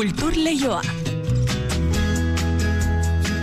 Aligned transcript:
Kultur 0.00 0.32
Leioa. 0.32 0.80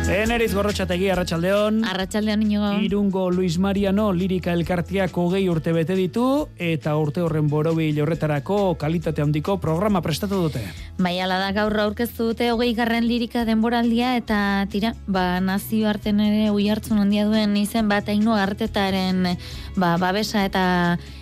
Eneriz 0.10 0.48
gorrotxategi, 0.58 1.12
Arratxaldeon. 1.14 1.84
Arratxaldeon 1.86 2.42
inigo. 2.48 2.72
Irungo 2.82 3.28
Luis 3.30 3.60
Mariano 3.62 4.08
lirika 4.10 4.56
elkartiak 4.58 5.14
hogei 5.22 5.44
urte 5.54 5.70
bete 5.78 5.94
ditu, 5.94 6.26
eta 6.58 6.96
urte 6.98 7.22
horren 7.22 7.46
borobi 7.52 7.92
horretarako 8.02 8.74
kalitate 8.82 9.22
handiko 9.22 9.60
programa 9.62 10.02
prestatu 10.02 10.48
dute. 10.48 10.64
Bai, 10.98 11.20
ala 11.22 11.36
da 11.38 11.52
gaur 11.54 11.76
aurkeztu 11.78 12.32
dute 12.32 12.48
hogei 12.50 12.72
garren 12.74 13.06
lirika 13.06 13.44
denboraldia, 13.46 14.16
eta 14.18 14.66
tira, 14.74 14.96
ba, 15.06 15.38
nazio 15.46 15.86
arten 15.92 16.24
ere 16.26 16.48
ui 16.50 16.66
hartzun 16.74 16.98
handia 16.98 17.28
duen 17.30 17.54
izen 17.60 17.86
bat 17.86 18.10
ainu 18.10 18.34
artetaren 18.34 19.36
ba, 19.78 19.92
babesa 20.02 20.42
eta 20.48 20.64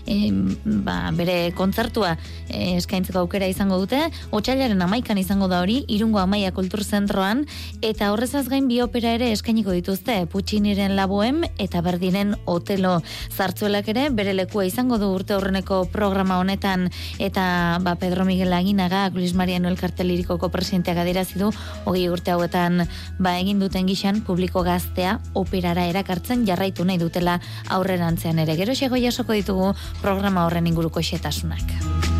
e, 0.07 0.31
ba, 0.63 1.11
bere 1.11 1.51
kontzertua 1.57 2.13
e, 2.47 2.77
eskaintzeko 2.77 3.19
aukera 3.25 3.49
izango 3.51 3.77
dute. 3.81 3.99
Otsailaren 4.31 4.81
amaikan 4.81 5.19
izango 5.19 5.49
da 5.51 5.59
hori, 5.59 5.81
Irungo 5.91 6.21
Amaia 6.23 6.53
Kulturzentroan, 6.55 7.43
eta 7.83 8.13
horrezaz 8.13 8.45
gain 8.47 8.69
bi 8.71 8.79
opera 8.81 9.11
ere 9.17 9.33
eskainiko 9.35 9.75
dituzte, 9.75 10.21
Pucciniren 10.31 10.95
laboem 10.95 11.43
eta 11.59 11.83
berdiren 11.83 12.35
otelo. 12.45 13.01
Zartzuelak 13.35 13.91
ere, 13.91 14.07
bere 14.15 14.37
lekua 14.37 14.65
izango 14.69 15.01
du 15.01 15.11
urte 15.11 15.35
horreneko 15.35 15.83
programa 15.91 16.39
honetan, 16.39 16.87
eta 17.19 17.45
ba, 17.83 17.97
Pedro 17.99 18.23
Miguel 18.23 18.55
Aginaga, 18.55 19.09
Luis 19.11 19.35
Mariano 19.65 19.73
Elkartelirikoko 19.73 20.49
presidenteak 20.53 20.97
adirazi 21.01 21.39
du, 21.39 21.49
hogei 21.85 22.07
urte 22.09 22.31
hauetan 22.31 22.85
ba, 23.17 23.35
egin 23.39 23.59
duten 23.59 23.89
gixan, 23.89 24.21
publiko 24.25 24.63
gaztea 24.63 25.19
operara 25.33 25.87
erakartzen 25.89 26.45
jarraitu 26.45 26.85
nahi 26.85 27.01
dutela 27.01 27.39
aurrerantzean 27.69 28.39
ere. 28.39 28.55
Gero 28.55 28.75
xego 28.77 29.01
jasoko 29.01 29.33
ditugu 29.33 29.73
programa 30.01 30.45
horren 30.45 30.69
inguruko 30.69 31.01
xetasunak. 31.01 32.14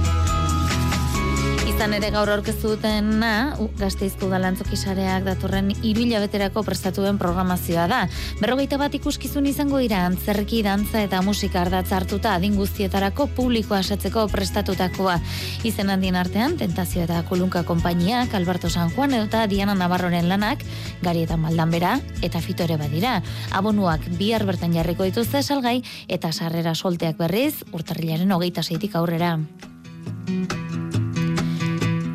Izan 1.76 1.92
ere 1.92 2.08
gaur 2.08 2.30
aurkeztu 2.32 2.70
dutena, 2.72 3.58
gazteizko 3.76 4.30
udalantzoki 4.30 4.78
sareak 4.80 5.26
datorren 5.26 5.74
beterako 5.84 6.64
prestatuen 6.64 7.18
programazioa 7.20 7.88
da. 7.92 7.98
Berrogeita 8.40 8.78
bat 8.80 8.96
ikuskizun 8.96 9.46
izango 9.46 9.82
dira 9.84 10.06
antzerki, 10.06 10.62
dantza 10.64 11.02
eta 11.04 11.22
musika 11.22 11.60
ardatz 11.66 11.92
hartuta 11.92 12.34
adin 12.34 12.56
guztietarako 12.56 13.28
publiko 13.36 13.76
asetzeko 13.76 14.26
prestatutakoa. 14.32 15.20
Izen 15.66 15.90
handien 15.90 16.16
artean, 16.16 16.56
tentazio 16.56 17.04
eta 17.04 17.22
kolunka 17.28 17.66
konpainiak, 17.68 18.34
Alberto 18.34 18.70
San 18.70 18.90
Juan 18.96 19.14
eta 19.14 19.46
Diana 19.46 19.76
Navarroren 19.76 20.30
lanak, 20.30 20.64
gari 21.04 21.28
eta 21.28 21.36
maldan 21.36 21.76
bera, 21.76 22.00
eta 22.22 22.40
fito 22.40 22.64
ere 22.64 22.78
badira. 22.78 23.22
Abonuak 23.52 24.08
bihar 24.16 24.48
bertan 24.48 24.72
jarriko 24.72 25.04
dituzte 25.04 25.44
salgai, 25.44 25.82
eta 26.08 26.32
sarrera 26.32 26.74
solteak 26.74 27.18
berriz, 27.20 27.66
urtarrilaren 27.74 28.32
hogeita 28.32 28.64
zeitik 28.64 28.96
aurrera. 28.96 29.42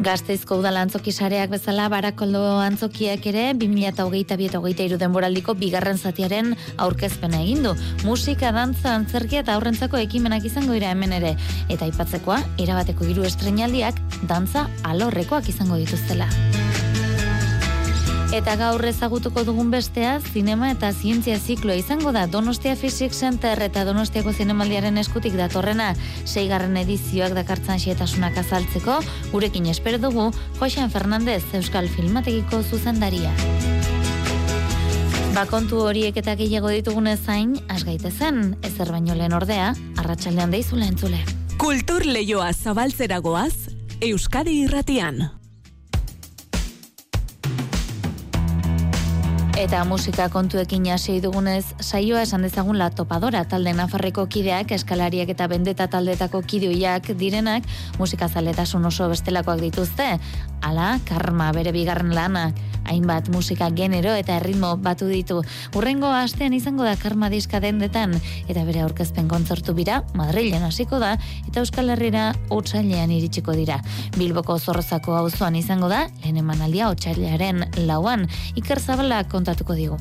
Gazteizko 0.01 0.57
udala 0.57 0.81
antzoki 0.81 1.13
sareak 1.13 1.51
bezala 1.53 1.85
barakoldo 1.93 2.41
antzokiak 2.65 3.27
ere 3.29 3.43
2008 3.61 4.47
eta 4.47 4.61
hogeita 4.61 4.87
iru 4.89 4.97
denboraldiko 5.03 5.53
bigarren 5.61 6.01
zatiaren 6.01 6.55
aurkezpena 6.81 7.43
egin 7.45 7.67
du. 7.69 7.75
Musika, 8.09 8.49
dantza, 8.57 8.95
antzerkia 8.95 9.45
eta 9.45 9.59
aurrentzako 9.59 10.01
ekimenak 10.01 10.47
izango 10.49 10.73
dira 10.73 10.95
hemen 10.95 11.13
ere. 11.19 11.35
Eta 11.69 11.85
aipatzekoa, 11.85 12.41
erabateko 12.65 13.05
hiru 13.05 13.29
estrenaldiak 13.29 14.01
dantza 14.25 14.71
alorrekoak 14.89 15.53
izango 15.53 15.77
dituztela. 15.83 16.31
Eta 18.31 18.53
gaur 18.55 18.85
ezagutuko 18.87 19.43
dugun 19.43 19.73
bestea, 19.73 20.13
zinema 20.23 20.69
eta 20.71 20.93
zientzia 20.95 21.35
zikloa 21.35 21.75
izango 21.81 22.13
da 22.15 22.29
Donostia 22.31 22.77
Physics 22.79 23.19
Center 23.19 23.59
eta 23.65 23.83
Donostiako 23.89 24.31
zinemaldiaren 24.31 25.01
eskutik 25.03 25.35
datorrena 25.35 25.89
seigarren 26.25 26.77
edizioak 26.79 27.35
dakartzan 27.35 27.83
xietasunak 27.83 28.39
azaltzeko, 28.39 29.01
gurekin 29.33 29.67
espero 29.67 29.99
dugu 29.99 30.29
Josean 30.61 30.95
Fernandez 30.95 31.43
Euskal 31.59 31.91
Filmategiko 31.91 32.63
zuzendaria. 32.63 33.35
Bakontu 35.35 35.83
horiek 35.89 36.23
eta 36.23 36.37
gehiago 36.39 36.71
ditugunez 36.71 37.19
zain, 37.25 37.59
asgaite 37.67 38.15
zen, 38.15 38.55
ezer 38.63 38.95
baino 38.95 39.19
lehen 39.19 39.35
ordea, 39.35 39.75
arratsaldean 39.99 40.55
deizula 40.55 40.87
entzule. 40.87 41.19
Kultur 41.59 42.07
Leioa 42.07 42.53
zabaltzeragoaz, 42.55 43.75
Euskadi 44.01 44.61
irratian. 44.69 45.40
Eta 49.61 49.83
musika 49.85 50.31
kontuekin 50.33 50.87
hasi 50.89 51.19
dugunez, 51.21 51.75
saioa 51.85 52.23
esan 52.25 52.47
dezagun 52.47 52.79
la 52.81 52.87
topadora 52.97 53.43
talde 53.45 53.75
nafarreko 53.77 54.25
kideak, 54.33 54.73
eskalariak 54.73 55.35
eta 55.35 55.51
bendeta 55.53 55.85
taldetako 55.93 56.41
kideoiak 56.49 57.13
direnak, 57.21 57.69
musika 57.99 58.31
zaletasun 58.33 58.89
oso 58.89 59.11
bestelakoak 59.13 59.61
dituzte. 59.61 60.15
Ala, 60.65 60.95
karma 61.05 61.53
bere 61.53 61.75
bigarren 61.77 62.15
lana, 62.17 62.47
hainbat 62.89 63.29
musika 63.33 63.69
genero 63.77 64.13
eta 64.17 64.39
erritmo 64.41 64.75
batu 64.81 65.07
ditu. 65.09 65.41
Urrengo 65.77 66.09
astean 66.13 66.55
izango 66.57 66.85
da 66.85 66.97
karma 66.97 67.31
diska 67.33 67.61
dendetan, 67.61 68.17
eta 68.49 68.65
bere 68.65 68.83
aurkezpen 68.85 69.29
kontzertu 69.29 69.75
bira, 69.77 70.01
Madrilen 70.17 70.65
hasiko 70.67 70.99
da, 71.03 71.15
eta 71.49 71.61
Euskal 71.61 71.93
Herrira 71.93 72.31
otsailean 72.49 73.13
iritsiko 73.13 73.55
dira. 73.57 73.81
Bilboko 74.17 74.59
zorrozako 74.59 75.17
auzoan 75.21 75.57
izango 75.61 75.93
da, 75.93 76.07
lehen 76.25 76.41
emanaldia 76.41 76.91
otsailearen 76.91 77.67
lauan, 77.87 78.27
Iker 78.57 78.81
Zabala 78.81 79.23
kontatuko 79.51 79.75
digu. 79.75 79.97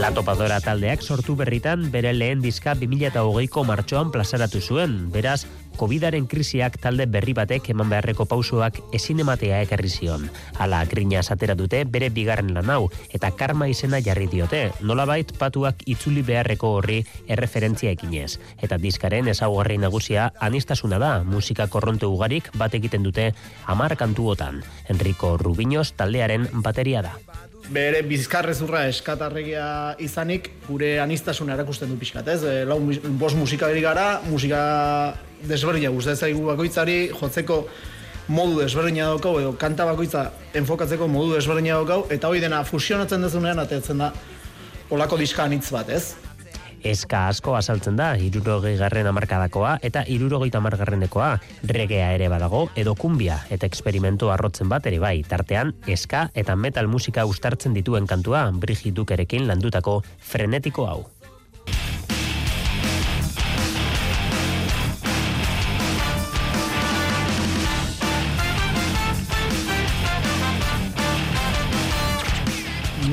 La 0.00 0.10
Topadora 0.14 0.60
taldeak 0.64 1.02
sortu 1.02 1.34
berritan 1.36 1.90
bere 1.92 2.12
lehen 2.16 2.40
diska 2.40 2.72
2008ko 2.80 3.64
martxoan 3.68 4.10
plazaratu 4.14 4.60
zuen. 4.60 5.10
Beraz, 5.12 5.44
Covidaren 5.76 6.26
krisiak 6.28 6.76
talde 6.82 7.06
berri 7.08 7.32
batek 7.36 7.70
eman 7.72 7.88
beharreko 7.90 8.26
pausoak 8.28 8.78
ezin 8.96 9.22
ematea 9.24 9.62
ekarri 9.64 9.88
zion. 9.88 10.28
Hala, 10.60 10.82
grina 10.88 11.22
satera 11.22 11.56
dute 11.58 11.82
bere 11.84 12.10
bigarren 12.12 12.52
lan 12.54 12.70
hau 12.70 12.90
eta 13.10 13.32
karma 13.36 13.68
izena 13.72 14.02
jarri 14.04 14.28
diote. 14.32 14.64
Nolabait 14.80 15.32
patuak 15.38 15.84
itzuli 15.86 16.22
beharreko 16.26 16.74
horri 16.78 17.00
erreferentzia 17.26 17.94
ekinez. 17.96 18.38
Eta 18.62 18.78
diskaren 18.78 19.28
ezaugarri 19.32 19.78
nagusia 19.78 20.30
anistasuna 20.40 21.00
da, 21.02 21.14
musika 21.24 21.68
korronte 21.72 22.06
ugarik 22.06 22.52
bat 22.56 22.74
egiten 22.74 23.02
dute 23.02 23.32
amar 23.66 23.96
kantuotan. 23.96 24.62
Enrico 24.92 25.36
Rubiños 25.38 25.92
taldearen 25.96 26.48
bateria 26.62 27.02
da 27.02 27.16
bere 27.70 28.02
bizkarrezurra 28.02 28.86
eskatarregia 28.90 29.94
izanik 30.02 30.50
gure 30.66 30.96
anistasuna 31.00 31.54
erakusten 31.54 31.90
du 31.92 31.98
pixkat, 32.00 32.28
ez? 32.28 32.42
E, 32.42 32.64
lau 32.66 32.80
bos 33.20 33.34
musika 33.38 33.70
gara, 33.80 34.20
musika 34.26 35.14
desberdina 35.46 35.90
guztia 35.90 36.16
zaigu 36.16 36.46
bakoitzari 36.46 37.10
jotzeko 37.14 37.66
modu 38.28 38.60
desberdina 38.60 39.06
daukau 39.10 39.38
edo 39.40 39.52
kanta 39.58 39.86
bakoitza 39.86 40.30
enfokatzeko 40.54 41.08
modu 41.08 41.34
desberdina 41.34 41.78
daukau 41.80 42.06
eta 42.10 42.28
hori 42.28 42.40
dena 42.40 42.64
fusionatzen 42.64 43.22
dezunean 43.22 43.58
atetzen 43.58 43.98
da 43.98 44.12
olako 44.90 45.16
diska 45.16 45.44
anitz 45.44 45.70
bat, 45.72 45.88
ez? 45.88 46.14
Eska 46.84 47.26
asko 47.28 47.56
azaltzen 47.56 47.96
da 47.96 48.12
irurogei 48.16 48.76
garren 48.80 49.06
amarkadakoa 49.10 49.78
eta 49.82 50.04
irurogeita 50.08 50.58
amargarrenekoa 50.62 51.30
regea 51.78 52.12
ere 52.16 52.28
badago 52.32 52.66
edo 52.76 52.94
kumbia 52.98 53.38
eta 53.50 53.66
eksperimento 53.66 54.30
arrotzen 54.34 54.68
bat 54.72 54.86
ere 54.90 55.00
bai 55.02 55.16
tartean 55.28 55.74
eska 55.86 56.28
eta 56.34 56.56
metal 56.56 56.88
musika 56.88 57.24
ustartzen 57.24 57.74
dituen 57.74 58.06
kantua 58.06 58.50
Brigidukerekin 58.52 59.46
landutako 59.48 60.02
frenetiko 60.18 60.86
hau. 60.86 61.02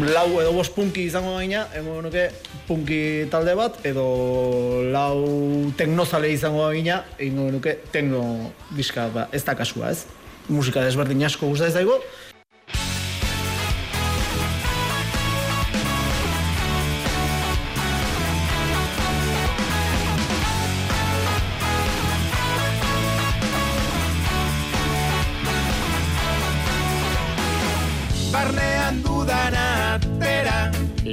Lau 0.05 0.39
edo 0.39 0.53
bost 0.53 0.73
punki 0.75 1.05
izango 1.09 1.35
gaina, 1.37 1.65
emo 1.75 1.99
nuke 2.03 2.29
punki 2.67 3.27
talde 3.31 3.55
bat, 3.57 3.79
edo 3.87 4.05
lau 4.93 5.71
teknozale 5.79 6.31
izango 6.33 6.67
gaina, 6.69 7.03
egingo 7.17 7.49
nuke 7.51 7.75
tekno 7.91 8.23
diska, 8.75 9.09
ba, 9.13 9.27
ez 9.33 9.43
da 9.43 9.57
kasua 9.59 9.91
ez. 9.91 10.05
Musika 10.49 10.81
desberdin 10.85 11.25
asko 11.27 11.49
guzta 11.51 11.67
ez 11.67 11.75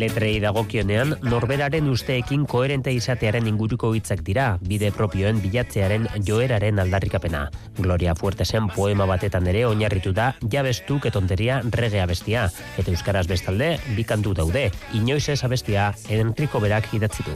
Letrei 0.07 0.37
dagokionean, 0.39 1.17
norberaren 1.27 1.89
usteekin 1.91 2.45
koherente 2.47 2.93
izatearen 2.95 3.49
inguruko 3.51 3.89
hitzak 3.97 4.21
dira, 4.23 4.45
bide 4.63 4.93
propioen 4.95 5.41
bilatzearen 5.43 6.07
joeraren 6.29 6.79
aldarrikapena. 6.79 7.41
Gloria 7.81 8.15
Fuertesen 8.15 8.69
poema 8.71 9.09
batetan 9.11 9.49
ere 9.51 9.65
oinarritu 9.67 10.13
da, 10.15 10.29
jabestu 10.53 11.01
ketonteria 11.03 11.59
regea 11.75 12.07
bestia. 12.07 12.45
Eta 12.79 12.95
Euskaraz 12.95 13.25
bestalde, 13.27 13.73
bi 13.97 14.07
kantu 14.07 14.37
daude, 14.39 14.69
inoiz 14.95 15.25
ez 15.35 15.41
abestia, 15.43 15.89
Enrico 16.07 16.63
berak 16.63 16.93
idatzi 16.95 17.27
du. 17.27 17.35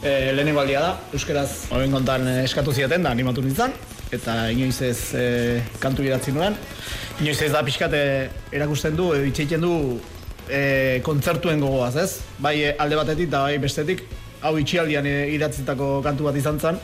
E, 0.00 0.32
lehenengo 0.32 0.64
aldia 0.64 0.80
da, 0.86 0.96
Euskaraz 1.12 1.68
horren 1.68 1.92
kontan 1.92 2.24
eh, 2.32 2.40
eskatu 2.48 2.72
ziaten 2.72 3.04
da 3.04 3.12
animatu 3.12 3.44
nintzen, 3.44 3.76
eta 4.08 4.46
inoiz 4.56 4.80
ez 4.88 4.98
e, 5.12 5.28
kantu 5.84 6.08
idatzi 6.08 6.32
nuen. 6.32 6.56
Inoiz 7.20 7.42
ez 7.44 7.52
da 7.52 7.60
pixkat 7.66 7.92
e, 7.92 8.04
erakusten 8.56 8.96
du, 8.96 9.12
e, 9.12 9.26
itxeiten 9.28 9.68
du 9.68 9.74
e, 10.48 11.00
kontzertuen 11.06 11.60
gogoaz, 11.60 11.96
ez? 11.96 12.20
Bai 12.42 12.56
e, 12.62 12.74
alde 12.78 12.98
batetik 12.98 13.28
eta 13.28 13.42
bai 13.46 13.58
bestetik, 13.62 14.02
hau 14.42 14.56
itxialdian 14.60 15.06
e, 15.06 15.14
idatzitako 15.36 16.00
kantu 16.06 16.28
bat 16.28 16.38
izan 16.40 16.60
zen, 16.60 16.80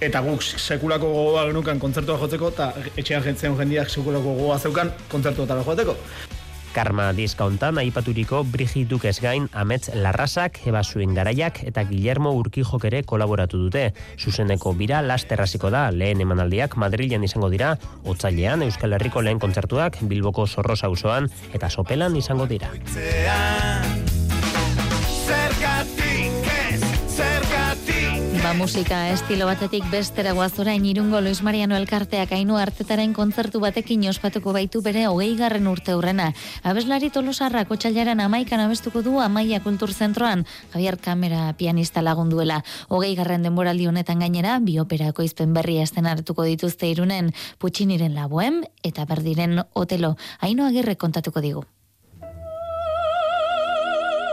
eta 0.00 0.20
guk 0.24 0.42
sekulako 0.44 1.12
gogoa 1.12 1.46
genukan 1.50 1.80
kontzertua 1.82 2.18
jotzeko, 2.20 2.52
eta 2.54 2.72
etxean 2.96 3.24
jentzen 3.24 3.56
jendiak 3.58 3.92
sekulako 3.92 4.34
gogoa 4.40 4.58
zeukan 4.58 4.92
kontzertuetara 5.12 5.64
joateko. 5.64 5.96
Karma 6.76 7.06
diska 7.16 7.46
hontan 7.48 7.78
aipaturiko 7.80 8.42
Brigitte 8.44 8.90
Dukes 8.90 9.22
gain 9.24 9.46
Amets 9.56 9.88
Larrasak, 9.94 10.58
Eba 10.68 10.82
Zuen 10.84 11.14
Garaiak 11.16 11.62
eta 11.64 11.86
Guillermo 11.88 12.34
Urkijok 12.36 12.84
ere 12.90 13.00
kolaboratu 13.02 13.62
dute. 13.62 13.86
Zuzeneko 14.20 14.74
bira 14.76 15.00
lasterraziko 15.00 15.70
da 15.72 15.86
lehen 15.90 16.20
emanaldiak 16.20 16.76
Madrilen 16.76 17.24
izango 17.24 17.48
dira, 17.48 17.72
otzailean 18.04 18.66
Euskal 18.68 18.92
Herriko 18.98 19.24
lehen 19.24 19.40
kontzertuak 19.40 20.02
Bilboko 20.04 20.44
Zorroza 20.46 20.92
auzoan 20.92 21.30
eta 21.56 21.72
Sopelan 21.72 22.20
izango 22.20 22.44
dira. 22.44 22.68
Musika 28.56 29.10
estilo 29.12 29.44
batetik 29.46 29.84
bestera 29.92 30.32
guazorain 30.32 30.84
irungo 30.88 31.20
Luis 31.20 31.42
Mariano 31.42 31.76
Elkarteak 31.76 32.32
ainu 32.32 32.56
hartetaren 32.56 33.12
kontzertu 33.12 33.60
batekin 33.60 34.06
ospatuko 34.08 34.54
baitu 34.56 34.80
bere 34.82 35.04
hogei 35.06 35.36
garren 35.36 35.68
urte 35.68 35.92
hurrena. 35.94 36.30
Abeslari 36.62 37.10
tolosarra 37.12 37.66
kotxailaren 37.68 38.20
amaikan 38.24 38.64
abestuko 38.64 39.02
du 39.02 39.20
Amaia 39.20 39.60
Kulturzentroan, 39.60 40.46
Javier 40.72 40.96
Kamera 40.96 41.52
pianista 41.58 42.02
lagunduela. 42.02 42.62
Hogei 42.88 43.14
garren 43.14 43.44
denboraldi 43.44 43.88
honetan 43.92 44.24
gainera, 44.24 44.58
bioperako 44.58 45.22
izpen 45.22 45.52
berri 45.52 45.78
hartuko 45.82 46.44
dituzte 46.44 46.88
irunen, 46.88 47.32
putxiniren 47.58 48.14
laboem 48.14 48.62
eta 48.82 49.04
berdiren 49.04 49.62
otelo. 49.74 50.16
Aino 50.40 50.66
agirre 50.66 50.96
kontatuko 50.96 51.40
digu. 51.40 51.64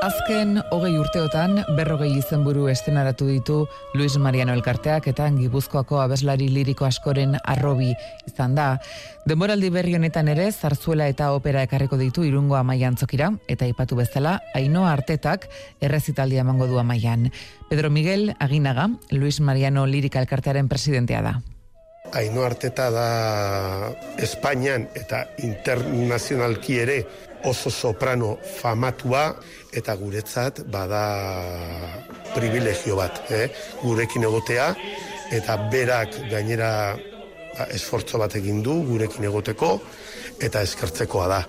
Azken 0.04 0.58
hogei 0.76 0.98
urteotan 1.00 1.62
berrogei 1.78 2.10
izenburu 2.18 2.66
estenaratu 2.68 3.24
ditu 3.30 3.54
Luis 3.96 4.18
Mariano 4.20 4.52
Elkarteak 4.52 5.06
eta 5.08 5.30
Gipuzkoako 5.32 6.02
abeslari 6.04 6.50
liriko 6.52 6.84
askoren 6.84 7.38
arrobi 7.40 7.94
izan 8.28 8.58
da. 8.58 8.66
Denboraldi 9.24 9.70
berri 9.72 9.96
honetan 9.96 10.28
ere 10.34 10.50
zarzuela 10.52 11.08
eta 11.08 11.32
opera 11.32 11.64
ekarriko 11.64 11.96
ditu 12.02 12.28
irungo 12.28 12.60
amaian 12.60 13.00
zokira 13.00 13.32
eta 13.48 13.70
ipatu 13.72 13.96
bezala 13.96 14.42
Ainoa 14.54 14.92
Artetak 14.92 15.48
errezitaldia 15.80 16.44
emango 16.44 16.68
du 16.68 16.84
amaian. 16.84 17.30
Pedro 17.70 17.90
Miguel 17.90 18.36
Aginaga, 18.40 18.90
Luis 19.10 19.40
Mariano 19.40 19.88
Lirika 19.88 20.20
Elkartearen 20.20 20.68
presidentea 20.68 21.22
da. 21.24 21.38
Aino 22.12 22.44
Arteta 22.44 22.92
da 22.92 23.94
Espainian 24.20 24.90
eta 25.00 25.30
internazionalki 25.40 26.82
ere 26.84 27.06
oso 27.44 27.70
soprano 27.70 28.38
famatua 28.62 29.36
eta 29.74 29.96
guretzat 29.96 30.64
bada 30.72 31.04
privilegio 32.36 32.96
bat, 32.96 33.24
eh? 33.32 33.50
gurekin 33.82 34.24
egotea 34.30 34.74
eta 35.34 35.58
berak 35.72 36.16
gainera 36.32 36.70
ba, 37.58 37.68
esfortzo 37.74 38.22
bat 38.22 38.36
egin 38.40 38.64
du 38.64 38.80
gurekin 38.88 39.28
egoteko 39.30 39.76
eta 40.42 40.62
eskertzekoa 40.62 41.28
da. 41.28 41.42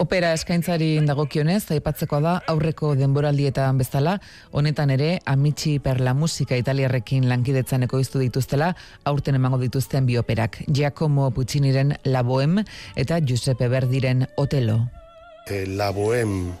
Opera 0.00 0.30
eskaintzari 0.32 0.94
dagokionez, 1.04 1.66
aipatzeko 1.74 2.22
da 2.24 2.38
aurreko 2.48 2.94
denboraldietan 2.96 3.76
bezala, 3.82 4.14
honetan 4.56 4.94
ere 4.94 5.10
Amici 5.28 5.74
per 5.78 6.00
la 6.00 6.14
musika 6.16 6.56
italiarrekin 6.56 7.26
lankidetzan 7.28 7.84
ekoiztu 7.84 8.22
dituztela, 8.24 8.70
aurten 9.04 9.36
emango 9.36 9.58
dituzten 9.60 10.08
bi 10.08 10.16
operak. 10.16 10.62
Giacomo 10.72 11.28
Pucciniren 11.36 11.92
La 12.06 12.24
Bohème 12.24 12.64
eta 12.96 13.20
Giuseppe 13.20 13.68
Verdiren 13.68 14.24
Otelo. 14.38 14.99
Eh, 15.50 15.66
la 15.66 15.90
Bohème 15.90 16.52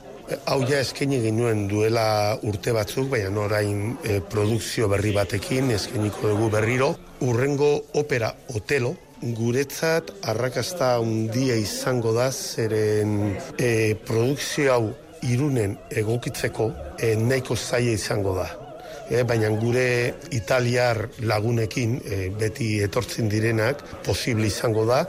hau 0.50 0.62
ja 0.66 0.80
eskaini 0.82 1.20
genuen 1.22 1.66
duela 1.70 2.38
urte 2.46 2.72
batzuk, 2.74 3.08
baina 3.12 3.30
orain 3.42 3.96
e, 4.06 4.20
produkzio 4.32 4.88
berri 4.90 5.12
batekin 5.14 5.70
eskainiko 5.74 6.30
dugu 6.30 6.50
berriro. 6.50 6.90
Urrengo 7.26 7.70
opera 8.00 8.32
Otelo, 8.54 8.94
guretzat 9.20 10.12
arrakasta 10.32 10.94
handia 10.98 11.56
izango 11.58 12.14
da, 12.16 12.30
zeren 12.30 13.36
e, 13.58 13.94
produkzio 14.06 14.72
hau 14.74 14.88
irunen 15.28 15.76
egokitzeko 15.90 16.70
e, 16.98 17.14
nahiko 17.16 17.56
zaila 17.56 17.98
izango 17.98 18.34
da. 18.38 18.48
E, 19.10 19.24
baina 19.26 19.50
gure 19.58 20.14
italiar 20.34 21.04
lagunekin 21.26 21.98
e, 22.06 22.22
beti 22.30 22.76
etortzen 22.86 23.28
direnak 23.28 23.82
posible 24.06 24.46
izango 24.46 24.86
da 24.86 25.04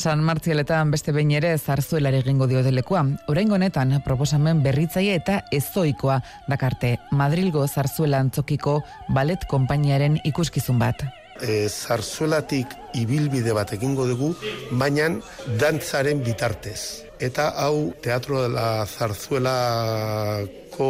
San 0.00 0.24
Martzialetan 0.24 0.88
beste 0.88 1.12
behin 1.12 1.34
ere 1.36 1.50
zarzuelare 1.58 2.22
egingo 2.22 2.46
dio 2.48 2.62
delekoa. 2.64 3.02
Oraingo 3.28 3.58
honetan 3.58 3.90
proposamen 4.00 4.62
berritzaile 4.64 5.18
eta 5.18 5.42
ezoikoa 5.52 6.16
dakarte 6.48 6.94
Madrilgo 7.12 7.66
zarzuela 7.68 8.16
antzokiko 8.24 8.80
balet 9.12 9.44
konpainiaren 9.50 10.16
ikuskizun 10.24 10.80
bat. 10.80 11.04
E, 11.44 11.68
zarzuelatik 11.68 12.72
ibilbide 12.96 13.52
bat 13.52 13.76
egingo 13.76 14.08
dugu, 14.08 14.32
baina 14.80 15.20
dantzaren 15.60 16.24
bitartez. 16.24 17.04
Eta 17.20 17.52
hau 17.60 17.92
teatro 18.00 18.48
dela 18.48 18.88
zarzuelako 18.88 20.88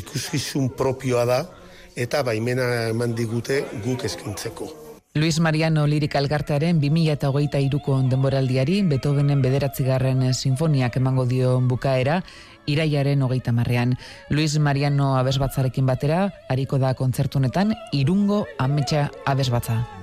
ikuskizun 0.00 0.72
propioa 0.80 1.28
da, 1.28 1.44
eta 1.92 2.24
baimena 2.24 2.88
eman 2.88 3.12
digute 3.12 3.68
guk 3.84 4.08
eskintzeko. 4.08 4.87
Luis 5.14 5.40
Mariano 5.40 5.86
Lirika 5.86 6.18
Elkartearen 6.18 6.80
2008 6.80 7.60
iruko 7.64 7.96
denboraldiari 8.10 8.82
Beethovenen 8.90 9.40
bederatzigarren 9.40 10.34
sinfoniak 10.34 10.98
emango 11.00 11.24
dio 11.26 11.56
bukaera 11.64 12.20
iraiaren 12.68 13.24
hogeita 13.24 13.52
marrean. 13.56 13.96
Luis 14.28 14.58
Mariano 14.58 15.16
abesbatzarekin 15.16 15.86
batera, 15.88 16.34
hariko 16.48 16.78
da 16.78 16.92
kontzertunetan, 16.94 17.72
irungo 17.92 18.44
ametsa 18.58 19.08
abesbatza. 19.24 19.97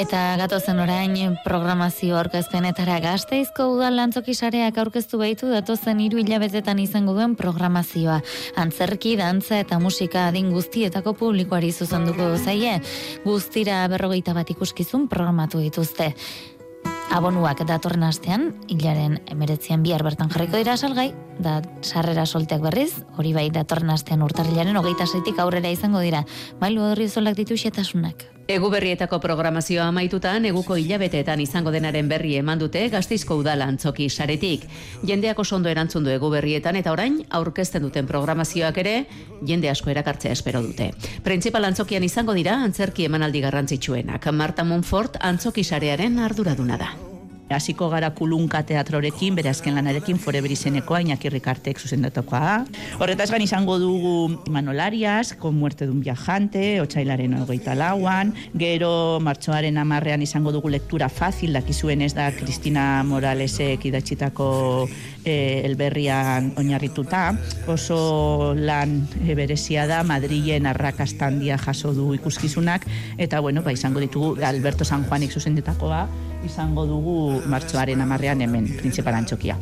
Eta 0.00 0.38
gatozen 0.40 0.78
orain 0.80 1.34
programazio 1.44 2.14
aurkezpenetara 2.16 2.94
gazteizko 3.04 3.66
udal 3.74 3.98
lantzoki 3.98 4.32
sareak 4.32 4.78
aurkeztu 4.80 5.18
behitu 5.20 5.50
datozen 5.52 6.00
hiru 6.00 6.22
hilabetetan 6.22 6.80
izango 6.80 7.12
duen 7.18 7.34
programazioa. 7.36 8.16
Antzerki, 8.62 9.12
dantza 9.20 9.58
eta 9.60 9.76
musika 9.82 10.22
adin 10.30 10.48
guztietako 10.54 11.12
publikoari 11.20 11.68
zuzenduko 11.72 12.30
zaie. 12.38 12.78
Guztira 13.26 13.82
berrogeita 13.92 14.32
bat 14.32 14.48
ikuskizun 14.56 15.04
programatu 15.12 15.60
dituzte. 15.60 16.14
Abonuak 17.12 17.60
datorren 17.68 18.08
astean, 18.08 18.54
hilaren 18.72 19.20
emeretzian 19.28 19.84
bihar 19.84 20.06
bertan 20.06 20.32
jarriko 20.32 20.56
dira 20.56 20.80
salgai, 20.80 21.10
da 21.44 21.60
sarrera 21.82 22.24
solteak 22.24 22.64
berriz, 22.64 23.02
hori 23.20 23.36
bai 23.36 23.50
datorren 23.52 23.92
astean 23.92 24.24
urtarrilaren 24.24 24.80
hogeita 24.80 25.04
zeitik 25.04 25.44
aurrera 25.44 25.76
izango 25.76 26.00
dira. 26.00 26.24
Mailu 26.62 26.88
horri 26.88 27.12
zolak 27.12 27.36
ditu 27.36 27.60
xetasunak. 27.60 28.39
Egu 28.50 28.66
berrietako 28.66 29.20
programazioa 29.22 29.84
amaituta 29.92 30.32
neguko 30.42 30.74
hilabeteetan 30.74 31.38
izango 31.38 31.70
denaren 31.70 32.08
berri 32.10 32.32
eman 32.34 32.58
dute 32.58 32.80
Gasteizko 32.90 33.36
udala 33.38 33.68
antzoki 33.70 34.08
saretik. 34.10 34.64
Jendeak 35.06 35.38
oso 35.38 35.54
ondo 35.54 35.70
erantzun 35.70 36.02
du 36.02 36.10
egu 36.10 36.32
berrietan 36.32 36.74
eta 36.80 36.90
orain 36.90 37.20
aurkezten 37.38 37.86
duten 37.86 38.08
programazioak 38.10 38.80
ere 38.82 38.94
jende 39.46 39.70
asko 39.70 39.92
erakartzea 39.94 40.32
espero 40.34 40.64
dute. 40.66 40.88
Printzipal 41.22 41.68
antzokian 41.68 42.08
izango 42.08 42.34
dira 42.34 42.56
antzerki 42.64 43.06
emanaldi 43.06 43.44
garrantzitsuenak. 43.46 44.26
Marta 44.32 44.66
Monfort 44.66 45.20
antzoki 45.30 45.62
sarearen 45.62 46.18
arduraduna 46.18 46.80
da. 46.82 46.90
Hasiko 47.50 47.88
gara 47.90 48.12
kulunka 48.14 48.62
teatrorekin, 48.62 49.34
bere 49.34 49.50
azken 49.50 49.74
lanarekin, 49.74 50.18
forever 50.22 50.52
izenekoa, 50.54 51.00
Iñaki 51.02 51.32
Rikartek 51.34 51.80
zuzendatokoa. 51.82 52.60
Horretaz 53.02 53.26
gan 53.32 53.42
izango 53.42 53.78
dugu 53.82 54.38
Manolarias, 54.54 55.34
con 55.34 55.56
muerte 55.58 55.86
de 55.86 55.90
un 55.90 56.00
viajante, 56.00 56.80
otxailaren 56.80 57.34
hogeita 57.42 57.74
lauan, 57.74 58.32
gero 58.54 59.18
martxoaren 59.18 59.82
amarrean 59.82 60.22
izango 60.22 60.52
dugu 60.54 60.70
lektura 60.70 61.08
fácil, 61.10 61.52
dakizuen 61.52 62.06
ez 62.06 62.12
da 62.14 62.30
Cristina 62.30 63.02
Moralesek 63.02 63.84
idatxitako 63.90 64.50
e, 65.24 65.66
elberrian 65.66 66.52
oinarrituta, 66.56 67.32
oso 67.66 68.54
lan 68.54 69.08
e, 69.26 69.34
berezia 69.34 69.88
da 69.90 70.04
Madrilen 70.06 70.70
arrakastandia 70.70 71.58
jaso 71.58 71.94
du 71.98 72.12
ikuskizunak, 72.14 72.86
eta 73.18 73.42
bueno, 73.42 73.66
ba, 73.66 73.74
izango 73.74 73.98
ditugu 73.98 74.36
Alberto 74.46 74.86
San 74.86 75.02
Juanik 75.08 75.34
zuzendetakoa, 75.34 76.06
izango 76.46 76.86
dugu 76.86 77.42
martxoaren 77.46 78.00
amarrean 78.00 78.40
hemen, 78.46 78.72
principalan 78.80 79.28
txokia. 79.28 79.58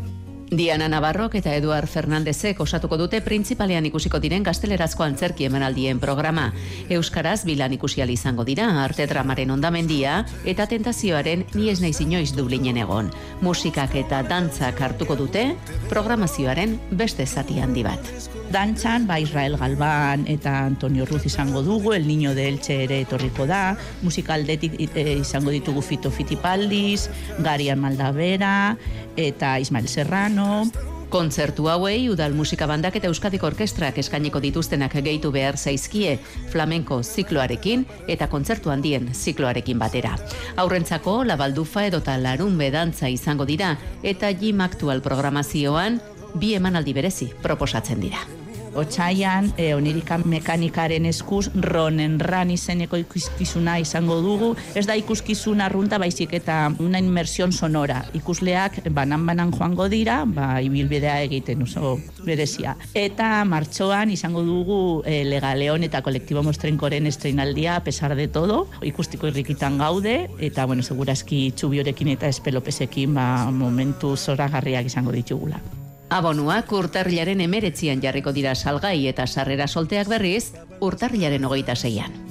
Diana 0.51 0.89
Navarrok 0.89 1.35
eta 1.37 1.53
Eduard 1.53 1.91
Fernandezek 1.93 2.61
osatuko 2.65 2.97
dute 2.97 3.21
printzipalean 3.21 3.85
ikusiko 3.91 4.17
diren 4.23 4.47
gaztelerazko 4.47 5.05
antzerki 5.05 5.45
emanaldien 5.45 6.01
programa. 6.01 6.47
Euskaraz 6.89 7.43
bilan 7.45 7.77
ikusial 7.77 8.09
izango 8.11 8.47
dira 8.49 8.71
arte 8.85 9.07
dramaren 9.07 9.53
ondamendia 9.53 10.23
eta 10.49 10.67
tentazioaren 10.67 11.45
ni 11.55 11.69
ez 11.69 11.83
naiz 11.85 12.01
inoiz 12.01 12.33
dublinen 12.33 12.81
egon. 12.81 13.13
Musikak 13.45 14.01
eta 14.01 14.23
dantzak 14.25 14.81
hartuko 14.81 15.21
dute 15.21 15.51
programazioaren 15.93 16.79
beste 16.91 17.27
zati 17.27 17.61
handi 17.61 17.85
bat. 17.85 18.38
Dantzan, 18.51 19.07
ba 19.07 19.21
Israel 19.21 19.57
Galban 19.57 20.25
eta 20.27 20.65
Antonio 20.65 21.05
Ruz 21.05 21.27
izango 21.27 21.63
dugu, 21.63 21.93
El 21.93 22.07
Niño 22.09 22.35
de 22.35 22.49
Elche 22.49 22.85
ere 22.85 23.03
etorriko 23.05 23.47
da, 23.47 23.77
musikaldetik 24.03 24.79
e, 24.95 25.19
izango 25.21 25.53
ditugu 25.53 25.83
Fito 25.83 26.11
Fitipaldiz, 26.11 27.11
Garian 27.39 27.79
Maldavera 27.79 28.79
eta 29.17 29.59
Ismael 29.61 29.89
Serrano, 29.89 30.65
Kontzertu 31.09 31.71
hauei 31.73 32.11
udal 32.13 32.35
musika 32.37 32.67
bandak 32.69 32.99
eta 33.01 33.09
euskadiko 33.09 33.49
orkestrak 33.49 33.97
eskainiko 34.01 34.43
dituztenak 34.45 34.93
gehitu 35.01 35.31
behar 35.33 35.57
zaizkie 35.57 36.19
flamenko 36.53 37.01
zikloarekin 37.03 37.87
eta 38.13 38.29
kontzertu 38.29 38.69
handien 38.71 39.09
zikloarekin 39.15 39.81
batera. 39.81 40.19
Aurrentzako 40.57 41.23
labaldufa 41.25 41.87
edota 41.89 42.19
larun 42.21 42.59
bedantza 42.61 43.09
izango 43.09 43.49
dira 43.49 43.79
eta 44.03 44.35
jim 44.37 44.61
aktual 44.61 45.01
programazioan 45.01 46.03
bi 46.35 46.53
emanaldi 46.61 46.93
berezi 46.93 47.33
proposatzen 47.43 48.05
dira. 48.05 48.38
Otsaian, 48.79 49.53
e, 49.59 49.73
onirika 49.75 50.19
mekanikaren 50.23 51.07
eskuz, 51.11 51.49
ronen 51.65 52.19
ran 52.23 52.53
izeneko 52.55 52.99
ikuskizuna 53.01 53.79
izango 53.83 54.21
dugu. 54.23 54.53
Ez 54.79 54.87
da 54.87 54.95
ikuskizuna 54.99 55.67
arrunta 55.67 55.99
baizik 55.99 56.35
eta 56.39 56.61
una 56.79 57.01
inmersión 57.03 57.53
sonora. 57.53 58.05
Ikusleak 58.15 58.81
banan-banan 58.95 59.53
joango 59.57 59.89
dira, 59.91 60.23
ba, 60.27 60.61
ibilbidea 60.63 61.19
egiten 61.27 61.67
oso 61.67 61.97
berezia. 62.25 62.77
Eta 62.95 63.45
martxoan 63.49 64.15
izango 64.15 64.45
dugu 64.47 64.79
e, 65.05 65.25
Legaleon 65.27 65.85
eta 65.89 66.03
Kolektibo 66.07 66.45
Mostrenkoren 66.47 67.11
estreinaldia, 67.11 67.81
pesar 67.85 68.15
de 68.15 68.29
todo, 68.29 68.67
ikustiko 68.83 69.29
irrikitan 69.33 69.79
gaude, 69.79 70.29
eta, 70.39 70.67
bueno, 70.67 70.87
seguraski 70.87 71.49
txubiorekin 71.57 72.15
eta 72.15 72.31
espelopesekin 72.31 73.19
ba, 73.19 73.29
momentu 73.51 74.15
zoragarriak 74.17 74.87
izango 74.87 75.13
ditugula. 75.13 75.61
Abonuak 76.09 76.73
urtarrilaren 76.73 77.43
emeretzian 77.45 78.01
jarriko 78.01 78.33
dira 78.33 78.55
salgai 78.57 78.97
eta 79.11 79.27
sarrera 79.27 79.67
solteak 79.69 80.09
berriz, 80.09 80.55
urtarrilaren 80.81 81.45
hogeita 81.45 81.77
zeian. 81.77 82.28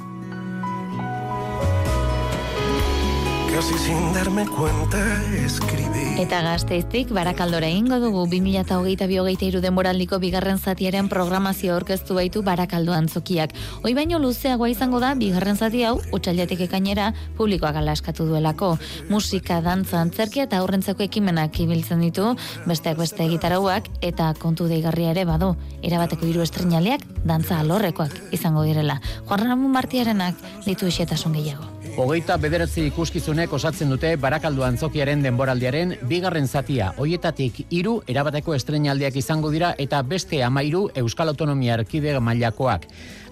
Casi 3.53 3.77
sin 3.77 4.13
darme 4.13 4.45
cuenta 4.45 4.99
escribí 5.45 6.07
Eta 6.17 6.41
gazteiztik, 6.41 7.11
barakaldora 7.13 7.67
ingo 7.69 7.99
dugu 8.01 8.23
2008 8.25 8.73
hogeita 8.73 9.45
iru 9.45 9.59
denboraldiko 9.61 10.17
bigarren 10.17 10.57
zatiaren 10.57 11.09
programazio 11.11 11.75
aurkeztu 11.75 12.17
baitu 12.17 12.41
barakaldo 12.41 12.95
antzokiak. 12.97 13.53
Hoi 13.83 13.93
baino 13.93 14.17
luzeagoa 14.17 14.71
izango 14.73 14.97
da, 14.99 15.13
bigarren 15.13 15.61
zati 15.61 15.83
hau, 15.85 15.99
utxaliatik 16.17 16.65
ekainera, 16.65 17.11
publikoak 17.37 17.77
ala 17.77 17.93
eskatu 17.93 18.25
duelako. 18.25 18.71
Musika, 19.13 19.61
dantza, 19.61 20.01
antzerkia 20.01 20.49
eta 20.49 20.57
aurrentzako 20.57 21.05
ekimenak 21.05 21.61
ibiltzen 21.61 22.01
ditu, 22.01 22.33
besteak 22.65 22.97
beste 22.97 23.29
gitarauak, 23.29 23.85
eta 24.01 24.33
kontu 24.41 24.65
deigarria 24.65 25.13
ere 25.13 25.29
badu. 25.29 25.53
Erabateko 25.85 26.25
hiru 26.25 26.41
estrenaliak, 26.41 27.05
dantza 27.29 27.61
alorrekoak 27.61 28.33
izango 28.33 28.65
direla. 28.65 28.97
Juan 29.29 29.45
Ramon 29.45 29.69
Martiarenak 29.77 30.47
ditu 30.65 30.89
isetasun 30.89 31.37
gehiago. 31.37 31.76
Hogeita 31.97 32.35
bederatzi 32.37 32.83
ikuskizunek 32.91 33.53
osatzen 33.57 33.89
dute 33.89 34.11
barakaldu 34.21 34.61
antzokiaren 34.61 35.23
denboraldiaren 35.25 35.95
bigarren 36.05 36.45
zatia. 36.45 36.91
Hoietatik 37.01 37.63
hiru 37.73 37.95
erabateko 38.13 38.53
estrenaldiak 38.53 39.17
izango 39.17 39.49
dira 39.49 39.71
eta 39.81 40.03
beste 40.05 40.43
amairu 40.45 40.83
Euskal 41.01 41.33
Autonomia 41.33 41.73
Erkide 41.79 42.13
mailakoak. 42.21 42.85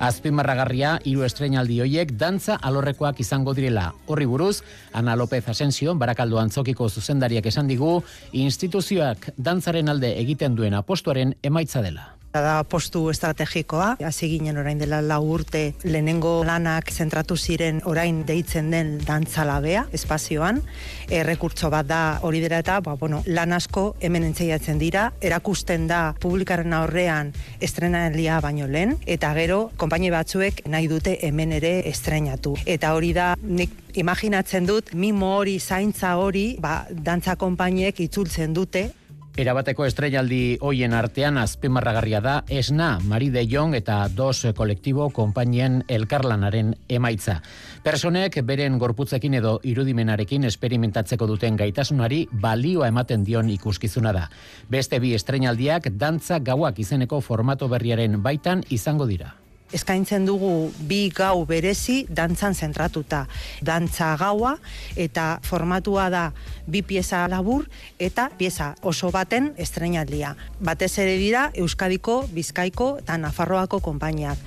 Azpimarragarria 0.10 0.96
hiru 1.06 1.22
estrenaldi 1.30 1.78
hoiek 1.86 2.16
dantza 2.18 2.58
alorrekoak 2.58 3.22
izango 3.22 3.54
direla. 3.54 3.92
Horri 4.08 4.26
buruz, 4.26 4.64
Ana 4.94 5.14
López 5.14 5.44
Asensio, 5.46 5.94
barakaldu 5.94 6.42
antzokiko 6.42 6.90
zuzendariak 6.90 7.46
esan 7.54 7.70
digu, 7.70 8.00
instituzioak 8.34 9.30
dantzaren 9.38 9.94
alde 9.94 10.16
egiten 10.26 10.58
duen 10.58 10.74
apostuaren 10.74 11.38
emaitza 11.44 11.86
dela 11.86 12.15
da 12.42 12.64
postu 12.64 13.10
estrategikoa. 13.12 13.96
Hasi 14.06 14.30
ginen 14.32 14.58
orain 14.58 14.80
dela 14.80 15.02
lau 15.02 15.22
urte 15.36 15.76
lehenengo 15.84 16.44
lanak 16.48 16.92
zentratu 16.92 17.38
ziren 17.38 17.82
orain 17.86 18.24
deitzen 18.28 18.72
den 18.72 18.98
dantzalabea 19.06 19.86
espazioan. 19.94 20.62
Errekurtso 21.10 21.70
bat 21.74 21.88
da 21.88 22.02
hori 22.22 22.42
dira 22.44 22.60
eta 22.64 22.80
ba, 22.82 22.96
bueno, 23.00 23.22
lan 23.26 23.54
asko 23.54 23.96
hemen 24.02 24.28
entzeiatzen 24.32 24.80
dira. 24.82 25.12
Erakusten 25.22 25.88
da 25.88 26.02
publikaren 26.20 26.74
aurrean 26.74 27.34
estrenalia 27.62 28.42
baino 28.42 28.68
lehen. 28.68 28.98
Eta 29.06 29.34
gero, 29.38 29.72
konpaini 29.78 30.12
batzuek 30.14 30.66
nahi 30.68 30.90
dute 30.92 31.18
hemen 31.28 31.56
ere 31.60 31.78
estrenatu. 31.90 32.56
Eta 32.66 32.94
hori 32.96 33.14
da 33.14 33.34
nik 33.42 33.86
imaginatzen 33.96 34.68
dut 34.68 34.92
mimo 34.94 35.36
hori, 35.38 35.58
zaintza 35.60 36.16
hori, 36.20 36.56
ba, 36.60 36.84
dantza 36.90 37.36
konpainiek 37.40 38.00
itzultzen 38.06 38.54
dute. 38.54 38.90
Erabateko 39.36 39.84
estrellaldi 39.84 40.56
hoien 40.64 40.94
artean 40.96 41.36
azpimarragarria 41.42 42.22
da 42.24 42.36
Esna, 42.48 43.02
Mari 43.04 43.28
de 43.34 43.44
Jong 43.52 43.76
eta 43.76 43.98
Dos 44.08 44.48
kolektibo 44.56 45.10
konpainien 45.12 45.82
elkarlanaren 45.92 46.72
emaitza. 46.88 47.42
Personek 47.84 48.40
beren 48.48 48.80
gorputzekin 48.80 49.36
edo 49.42 49.58
irudimenarekin 49.68 50.48
esperimentatzeko 50.48 51.28
duten 51.28 51.60
gaitasunari 51.60 52.24
balioa 52.32 52.88
ematen 52.88 53.28
dion 53.28 53.52
ikuskizuna 53.52 54.16
da. 54.16 54.30
Beste 54.72 55.04
bi 55.04 55.12
estrenaldiak 55.20 55.92
dantza 56.00 56.40
gauak 56.40 56.80
izeneko 56.80 57.20
formato 57.20 57.68
berriaren 57.68 58.22
baitan 58.24 58.64
izango 58.70 59.04
dira 59.06 59.36
eskaintzen 59.74 60.26
dugu 60.28 60.72
bi 60.88 61.10
gau 61.10 61.46
berezi 61.46 62.06
dantzan 62.10 62.54
zentratuta. 62.54 63.26
Dantza 63.66 64.16
gaua 64.20 64.56
eta 64.96 65.40
formatua 65.44 66.10
da 66.10 66.26
bi 66.68 66.82
pieza 66.82 67.26
labur 67.28 67.66
eta 68.00 68.30
pieza 68.38 68.74
oso 68.82 69.12
baten 69.12 69.54
estrenaldia. 69.58 70.36
Batez 70.60 70.98
ere 71.00 71.18
dira 71.18 71.50
Euskadiko, 71.54 72.26
Bizkaiko 72.34 72.98
eta 73.02 73.18
Nafarroako 73.18 73.80
konpainiak. 73.80 74.38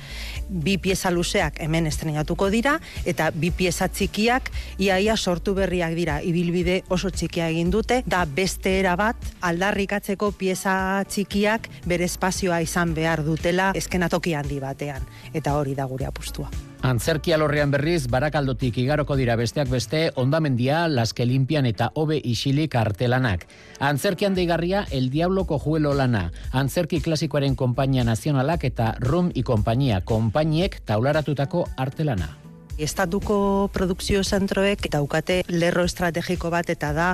Bi 0.49 0.78
pieza 0.78 1.11
luzeak 1.11 1.61
hemen 1.61 1.87
estrenatuko 1.87 2.49
dira 2.50 2.78
eta 3.05 3.31
bi 3.35 3.50
pieza 3.50 3.88
txikiak 3.88 4.50
iaia 4.78 5.17
sortu 5.17 5.55
berriak 5.55 5.95
dira. 5.99 6.21
Ibilbide 6.23 6.83
oso 6.88 7.11
txikia 7.11 7.49
egin 7.52 7.71
dute 7.71 8.02
da 8.07 8.25
beste 8.25 8.78
era 8.78 8.97
bat 8.97 9.17
aldarrikatzeko 9.40 10.33
pieza 10.33 11.05
txikiak 11.09 11.69
bere 11.87 12.09
espazioa 12.09 12.62
izan 12.64 12.95
behar 12.95 13.25
dutela 13.26 13.73
eskenatoki 13.76 14.35
handi 14.35 14.61
batean 14.61 15.05
eta 15.35 15.57
hori 15.59 15.76
da 15.78 15.85
gure 15.85 16.09
apustua. 16.09 16.50
Antzerki 16.82 17.32
alorrean 17.35 17.73
berriz, 17.75 18.06
barakaldotik 18.06 18.76
igaroko 18.78 19.16
dira 19.18 19.35
besteak 19.37 19.68
beste, 19.68 20.12
ondamendia, 20.14 20.85
laske 20.87 21.26
limpian 21.26 21.66
eta 21.66 21.90
hobe 21.99 22.20
isilik 22.23 22.75
artelanak. 22.78 23.49
Antzerkian 23.82 24.38
deigarria, 24.38 24.87
El 24.90 25.11
Diabloko 25.11 25.58
Juelo 25.58 25.94
lana. 25.94 26.28
Antzerki 26.52 27.02
klasikoaren 27.02 27.56
kompainia 27.56 28.06
nazionalak 28.06 28.64
eta 28.70 28.94
Rum 29.00 29.32
i 29.35 29.42
kompainia 29.42 30.04
konpainiek 30.06 30.78
taularatutako 30.87 31.66
artelana. 31.76 32.48
Estatuko 32.78 33.68
produkzio 33.75 34.20
zentroek 34.23 34.85
daukate 34.92 35.40
lerro 35.50 35.82
estrategiko 35.88 36.47
bat 36.54 36.68
eta 36.70 36.92
da 36.94 37.06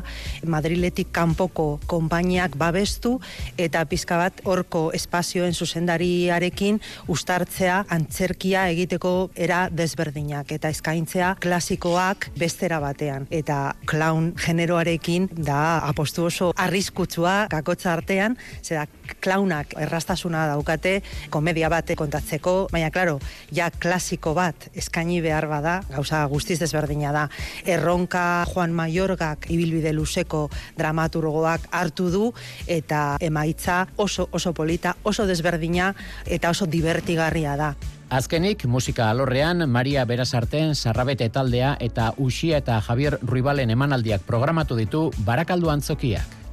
Madriletik 0.45 1.09
kanpoko 1.17 1.79
konpainiak 1.89 2.59
babestu 2.61 3.15
eta 3.57 3.87
pizka 3.89 4.19
bat 4.21 4.43
horko 4.45 4.91
espazioen 4.93 5.57
zuzendariarekin 5.57 6.81
ustartzea 7.09 7.79
antzerkia 7.97 8.67
egiteko 8.75 9.31
era 9.35 9.63
desberdinak 9.73 10.53
eta 10.53 10.69
eskaintzea 10.69 11.31
klasikoak 11.41 12.29
bestera 12.37 12.83
batean. 12.85 13.25
Eta 13.31 13.73
clown 13.89 14.35
generoarekin 14.37 15.31
da 15.33 15.79
apostu 15.89 16.29
oso 16.29 16.51
arriskutsua 16.61 17.47
kakotza 17.49 17.95
artean 17.95 18.37
zera 18.61 18.85
clownak 19.25 19.73
errastasuna 19.81 20.45
daukate 20.53 20.99
komedia 21.33 21.73
bate 21.73 21.97
kontatzeko 21.97 22.69
baina 22.73 22.93
claro 22.93 23.17
ja 23.49 23.71
klasiko 23.73 24.37
bat 24.37 24.69
eskaini 24.77 25.23
behar 25.25 25.54
bada, 25.55 25.79
gauza 25.91 26.25
guztiz 26.31 26.59
desberdina 26.61 27.13
da. 27.15 27.25
Erronka 27.65 28.45
Juan 28.51 28.75
Maiorgak 28.77 29.49
ibilbide 29.55 29.95
luzeko 29.95 30.49
dramaturgoak 30.79 31.69
hartu 31.73 32.11
du 32.11 32.31
eta 32.67 33.17
emaitza 33.21 33.85
oso 33.97 34.29
oso 34.33 34.55
polita, 34.55 34.97
oso 35.03 35.27
desberdina 35.27 35.95
eta 36.27 36.51
oso 36.51 36.67
divertigarria 36.67 37.57
da. 37.61 37.75
Azkenik, 38.15 38.67
musika 38.71 39.09
alorrean, 39.11 39.65
Maria 39.69 40.05
Berasarten, 40.05 40.75
Sarrabete 40.75 41.29
taldea 41.35 41.75
eta 41.81 42.13
Uxia 42.19 42.61
eta 42.63 42.79
Javier 42.85 43.19
Ruibalen 43.23 43.73
emanaldiak 43.75 44.23
programatu 44.29 44.77
ditu 44.79 45.09
Barakaldu 45.27 45.73
antzokiak. 45.73 46.44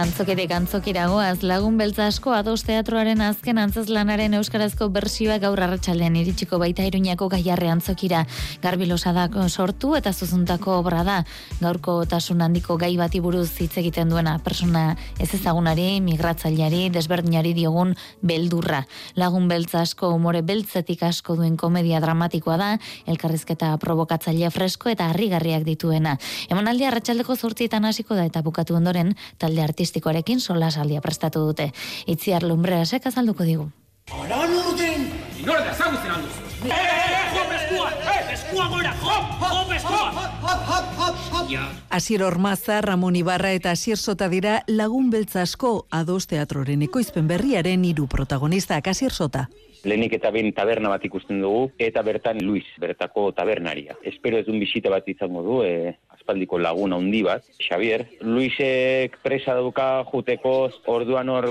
Antzoketek 0.00 0.48
antzokiragoaz 0.56 1.42
lagun 1.44 1.74
beltza 1.76 2.06
asko 2.08 2.32
ados 2.32 2.62
teatroaren 2.64 3.20
azken 3.20 3.58
antzazlanaren 3.60 4.32
euskarazko 4.38 4.86
bersioa 4.94 5.34
gaur 5.42 5.60
arratsaldean 5.60 6.14
iritsiko 6.16 6.56
baita 6.62 6.86
iruñako 6.88 7.26
gaiarre 7.34 7.68
antzokira. 7.68 8.22
Garbi 8.62 8.86
losadako 8.88 9.44
sortu 9.50 9.90
eta 9.98 10.14
zuzuntako 10.14 10.78
obra 10.78 11.02
da. 11.04 11.16
Gaurko 11.60 11.98
tasun 12.08 12.40
handiko 12.40 12.78
gai 12.80 12.94
bati 12.96 13.20
buruz 13.20 13.50
hitz 13.60 13.76
egiten 13.82 14.08
duena 14.08 14.38
persona 14.38 14.94
ez 15.18 15.28
ezagunari, 15.36 16.00
migratzaileari, 16.06 16.86
desberdinari 16.94 17.52
diogun 17.58 17.92
beldurra. 18.22 18.86
Lagun 19.20 19.52
beltza 19.52 19.82
asko 19.84 20.14
umore 20.16 20.40
beltzetik 20.40 21.04
asko 21.10 21.36
duen 21.36 21.60
komedia 21.60 22.00
dramatikoa 22.00 22.56
da, 22.56 22.70
elkarrizketa 23.04 23.74
provokatzailea 23.84 24.48
fresko 24.48 24.94
eta 24.96 25.10
harrigarriak 25.12 25.68
dituena. 25.68 26.16
Emanaldi 26.48 26.88
arratsaldeko 26.88 27.36
zortzietan 27.36 27.84
hasiko 27.84 28.16
da 28.16 28.24
eta 28.32 28.40
bukatu 28.40 28.80
ondoren 28.80 29.12
talde 29.36 29.68
artistikoarekin 29.90 30.40
sola 30.40 30.70
saldia 30.70 31.00
prestatu 31.00 31.40
dute. 31.46 31.72
Itziar 32.06 32.44
lumbrea 32.46 32.84
sek 32.86 33.06
azalduko 33.06 33.44
digu. 33.44 33.70
Ara 34.10 34.46
norden! 34.46 35.08
Inor 35.40 35.58
da 35.58 35.74
zagutzen 35.74 36.10
alduz! 36.10 36.36
Eh, 36.64 36.70
eh, 36.70 37.26
hop 37.34 37.52
eskua! 37.56 37.90
Eh, 38.14 38.32
eskua 38.34 38.68
gora! 38.68 38.92
Hop, 39.02 39.42
hop 39.42 39.72
eskua! 39.72 40.02
Hop, 40.10 40.42
hop, 40.42 40.62
hop, 40.70 40.94
hop, 40.98 41.16
hop! 41.32 41.50
Asier 41.90 42.22
Ormaza, 42.22 42.80
Ramon 42.80 43.16
Ibarra 43.16 43.50
eta 43.52 43.72
Asier 43.72 43.98
Sota 43.98 44.28
dira 44.28 44.62
lagun 44.68 45.10
beltza 45.10 45.42
asko 45.42 45.86
ados 45.90 46.26
teatroren 46.30 46.82
ekoizpen 46.86 47.26
berriaren 47.26 47.84
hiru 47.84 48.06
protagonistak 48.06 48.86
Asier 48.86 49.10
Sota. 49.10 49.48
Lehenik 49.84 50.12
eta 50.18 50.30
behin 50.30 50.52
taberna 50.52 50.90
bat 50.92 51.04
ikusten 51.04 51.40
dugu, 51.40 51.70
eta 51.78 52.02
bertan 52.02 52.38
Luis, 52.44 52.66
bertako 52.78 53.32
tabernaria. 53.32 53.96
Espero 54.04 54.38
ez 54.38 54.46
dun 54.46 54.60
bisita 54.60 54.90
bat 54.92 55.08
izango 55.08 55.42
du, 55.42 55.62
e, 55.64 55.96
aspaldiko 56.30 56.58
laguna 56.58 56.96
handi 56.96 57.22
bat, 57.26 57.42
Xavier. 57.58 58.06
Luisek 58.22 59.18
presa 59.22 59.54
dauka 59.58 60.04
juteko, 60.12 60.70
orduan 60.86 61.28
hor 61.28 61.48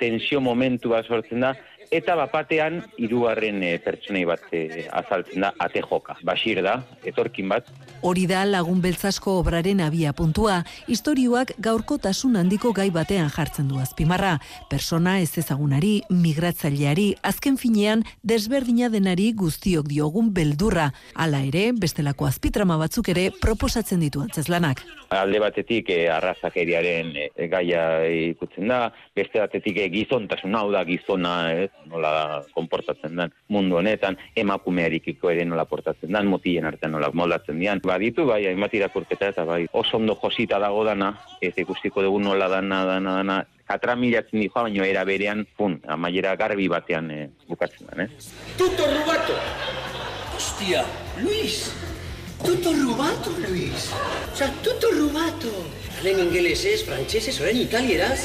tensio 0.00 0.40
momentu 0.40 0.90
bat 0.90 1.06
sortzen 1.06 1.46
da, 1.46 1.54
eta 1.90 2.14
bapatean 2.18 2.82
hirugarren 3.00 3.62
e, 3.62 3.72
pertsonei 3.82 4.24
bat 4.28 4.44
e, 4.52 4.86
azaltzen 4.92 5.44
da 5.44 5.52
ate 5.58 5.82
joka. 5.84 6.16
Basir 6.26 6.60
da, 6.64 6.78
etorkin 7.06 7.48
bat. 7.48 7.70
Hori 8.06 8.26
da 8.30 8.44
lagun 8.46 8.80
beltzasko 8.82 9.38
obraren 9.40 9.80
abia 9.82 10.12
puntua, 10.14 10.60
istorioak 10.86 11.54
gaurkotasun 11.64 12.36
handiko 12.38 12.72
gai 12.76 12.90
batean 12.94 13.30
jartzen 13.34 13.68
du 13.68 13.80
azpimarra. 13.82 14.36
Persona 14.70 15.18
ez 15.20 15.32
ezagunari, 15.40 16.02
migratzaileari, 16.10 17.08
azken 17.22 17.58
finean 17.58 18.04
desberdina 18.22 18.90
denari 18.92 19.32
guztiok 19.32 19.88
diogun 19.90 20.30
beldurra. 20.34 20.90
Hala 21.14 21.42
ere, 21.48 21.72
bestelako 21.72 22.28
azpitrama 22.28 22.78
batzuk 22.78 23.10
ere 23.14 23.30
proposatzen 23.40 24.00
ditu 24.04 24.22
antzezlanak. 24.22 24.84
Alde 25.14 25.40
batetik 25.40 25.90
e, 25.90 26.04
arrazakeriaren 26.12 27.14
e, 27.16 27.48
gaia 27.50 27.82
ikutzen 28.28 28.68
da, 28.68 28.92
beste 29.16 29.40
batetik 29.40 29.80
e, 29.80 29.88
gizontasun 29.94 30.54
hau 30.54 30.68
da 30.70 30.84
gizona, 30.86 31.36
ez, 31.64 31.70
nola 31.86 32.42
konportatzen 32.54 33.16
den 33.16 33.32
mundu 33.48 33.78
honetan, 33.78 34.16
emakumearikiko 34.36 35.30
ere 35.30 35.44
nola 35.48 35.64
portatzen 35.68 36.12
den, 36.12 36.28
motilen 36.30 36.68
artean 36.68 36.92
nola 36.96 37.10
moldatzen 37.14 37.58
dian. 37.60 37.80
Baditu, 37.84 38.26
bai, 38.28 38.44
hainbat 38.50 38.74
irakurketa 38.74 39.32
eta 39.32 39.44
bai, 39.48 39.66
oso 39.72 39.96
ondo 39.96 40.18
josita 40.20 40.58
dago 40.62 40.84
dana, 40.84 41.14
ez 41.40 41.54
ikustiko 41.56 42.02
dugu 42.04 42.20
nola 42.20 42.48
dana, 42.52 42.84
dana, 42.88 43.16
dana, 43.20 43.38
katra 43.68 43.96
milatzen 43.96 44.40
dihoa, 44.40 44.66
baino 44.68 44.84
era 44.84 45.04
berean, 45.08 45.44
pun, 45.56 45.78
amaiera 45.86 46.34
garbi 46.36 46.68
batean 46.72 47.10
e, 47.10 47.20
bukatzen 47.48 47.90
den, 47.92 48.08
ez? 48.08 48.32
Tuto 48.56 48.88
rubato! 48.94 49.36
Hostia, 50.36 50.84
Luis! 51.22 51.68
Tuto 52.38 52.72
rubato, 52.72 53.34
Luis! 53.48 53.90
Osa, 54.32 54.48
tuto 54.62 54.92
rubato! 54.94 55.52
Lehen 56.04 56.20
ingelesez, 56.28 56.84
frantsesez, 56.86 57.40
orain 57.42 57.58
italieraz. 57.58 58.22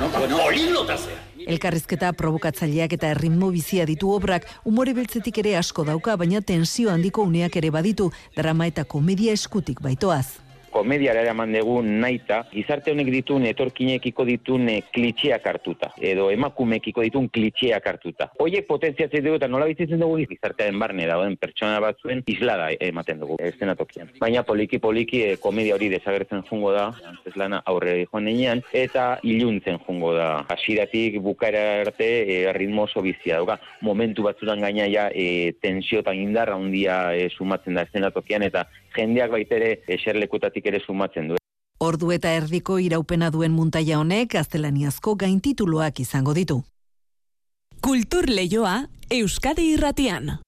No, 0.00 0.08
bueno, 0.08 0.38
poliglota 0.40 0.96
zea. 0.96 1.23
Elkarrizketa 1.46 2.12
provokatzaileak 2.12 2.96
eta 2.98 3.10
erritmo 3.14 3.50
bizia 3.54 3.84
ditu 3.88 4.12
obrak, 4.14 4.48
umore 4.64 4.94
beltzetik 4.94 5.42
ere 5.44 5.56
asko 5.60 5.84
dauka, 5.84 6.16
baina 6.16 6.40
tensio 6.40 6.90
handiko 6.90 7.22
uneak 7.22 7.56
ere 7.56 7.70
baditu, 7.74 8.10
drama 8.36 8.70
eta 8.70 8.84
komedia 8.84 9.32
eskutik 9.32 9.80
baitoaz 9.84 10.43
komediara 10.74 11.22
eraman 11.22 11.52
dugu 11.54 11.78
naita, 11.86 12.40
gizarte 12.50 12.90
honek 12.90 13.10
ditun 13.14 13.46
etorkinekiko 13.46 14.26
ditun 14.26 14.68
e, 14.72 14.80
klitxeak 14.94 15.46
hartuta, 15.46 15.92
edo 16.12 16.26
emakumekiko 16.34 17.04
ditun 17.06 17.28
klitxeak 17.34 17.86
hartuta. 17.92 18.28
Hoiek 18.42 18.66
potentziatzen 18.66 19.22
dugu 19.24 19.38
eta 19.38 19.48
nola 19.50 19.68
bizitzen 19.70 20.02
dugu 20.02 20.18
gizartearen 20.32 20.80
barne 20.82 21.06
dagoen 21.10 21.36
pertsona 21.40 21.78
batzuen 21.84 22.24
islada 22.34 22.70
ematen 22.88 23.22
dugu 23.22 23.38
estenatokian. 23.46 24.10
Baina 24.20 24.42
poliki 24.46 24.80
poliki 24.82 25.22
e, 25.28 25.36
komedia 25.42 25.78
hori 25.78 25.92
desagertzen 25.94 26.42
jungo 26.50 26.74
da, 26.74 26.88
ez 27.24 27.34
lana 27.38 27.62
aurre 27.70 28.00
joan 28.02 28.26
nenean, 28.28 28.64
eta 28.74 29.06
iluntzen 29.22 29.78
jungo 29.86 30.14
da. 30.18 30.28
Hasiratik 30.50 31.20
bukaera 31.22 31.64
arte 31.84 32.10
e, 32.24 32.40
ritmo 32.56 32.88
oso 32.88 33.02
bizia 33.04 33.38
dauka. 33.38 33.60
Momentu 33.86 34.26
batzutan 34.26 34.64
gaina 34.64 34.88
ja 34.90 35.06
e, 35.14 35.54
tensio 35.62 36.02
eta 36.02 36.14
indarra 36.18 36.58
handia 36.58 36.98
e, 37.14 37.28
sumatzen 37.30 37.78
da 37.78 37.86
estenatokian 37.86 38.42
eta 38.50 38.66
jendeak 38.96 39.30
baitere 39.30 39.70
eserlekutatik 39.98 40.66
ere 40.66 40.80
sumatzen 40.86 41.32
du. 41.32 41.40
Ordu 41.84 42.12
eta 42.14 42.30
erdiko 42.32 42.78
iraupena 42.78 43.30
duen 43.34 43.52
muntaia 43.52 43.98
honek 43.98 44.32
gaztelaniazko 44.36 45.16
gaintituluak 45.20 46.00
izango 46.00 46.34
ditu. 46.34 46.62
Kultur 47.84 48.30
leioa 48.30 48.76
Euskadi 49.10 49.72
irratian. 49.74 50.38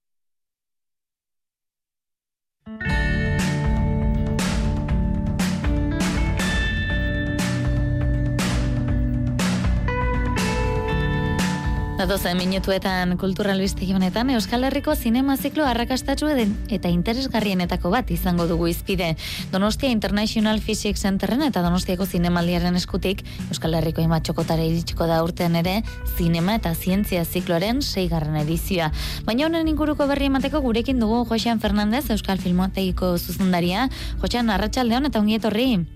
Datozen 11.97 12.37
minutuetan 12.37 13.15
kulturalbistegi 13.17 13.95
honetan 13.97 14.29
Euskal 14.35 14.67
Herriko 14.69 14.93
zinema 14.93 15.39
ziklo 15.41 15.65
arrakastatzu 15.65 16.29
eden 16.29 16.53
eta 16.69 16.91
interesgarrienetako 16.93 17.89
bat 17.95 18.13
izango 18.13 18.45
dugu 18.51 18.69
izpide. 18.69 19.15
Donostia 19.49 19.89
International 19.95 20.61
Physics 20.61 21.07
Centerren 21.07 21.47
eta 21.49 21.65
Donostiako 21.65 22.05
zinemaldiaren 22.05 22.77
eskutik 22.77 23.25
Euskal 23.49 23.81
Herriko 23.81 24.05
imatxokotara 24.05 24.69
iritsiko 24.69 25.09
da 25.09 25.23
urtean 25.25 25.57
ere 25.57 25.79
zinema 26.19 26.61
eta 26.61 26.75
zientzia 26.77 27.25
zikloaren 27.25 27.81
seigarren 27.81 28.37
edizioa. 28.45 28.93
Baina 29.25 29.49
honen 29.49 29.73
inguruko 29.73 30.05
berri 30.05 30.29
emateko 30.29 30.61
gurekin 30.61 31.01
dugu 31.01 31.25
Josean 31.33 31.65
Fernandez 31.65 32.11
Euskal 32.13 32.45
Filmotegiko 32.45 33.17
zuzendaria. 33.17 33.89
Josean, 34.21 34.53
arratsaldeon 34.53 35.09
eta 35.09 35.25
ongietorri. 35.25 35.96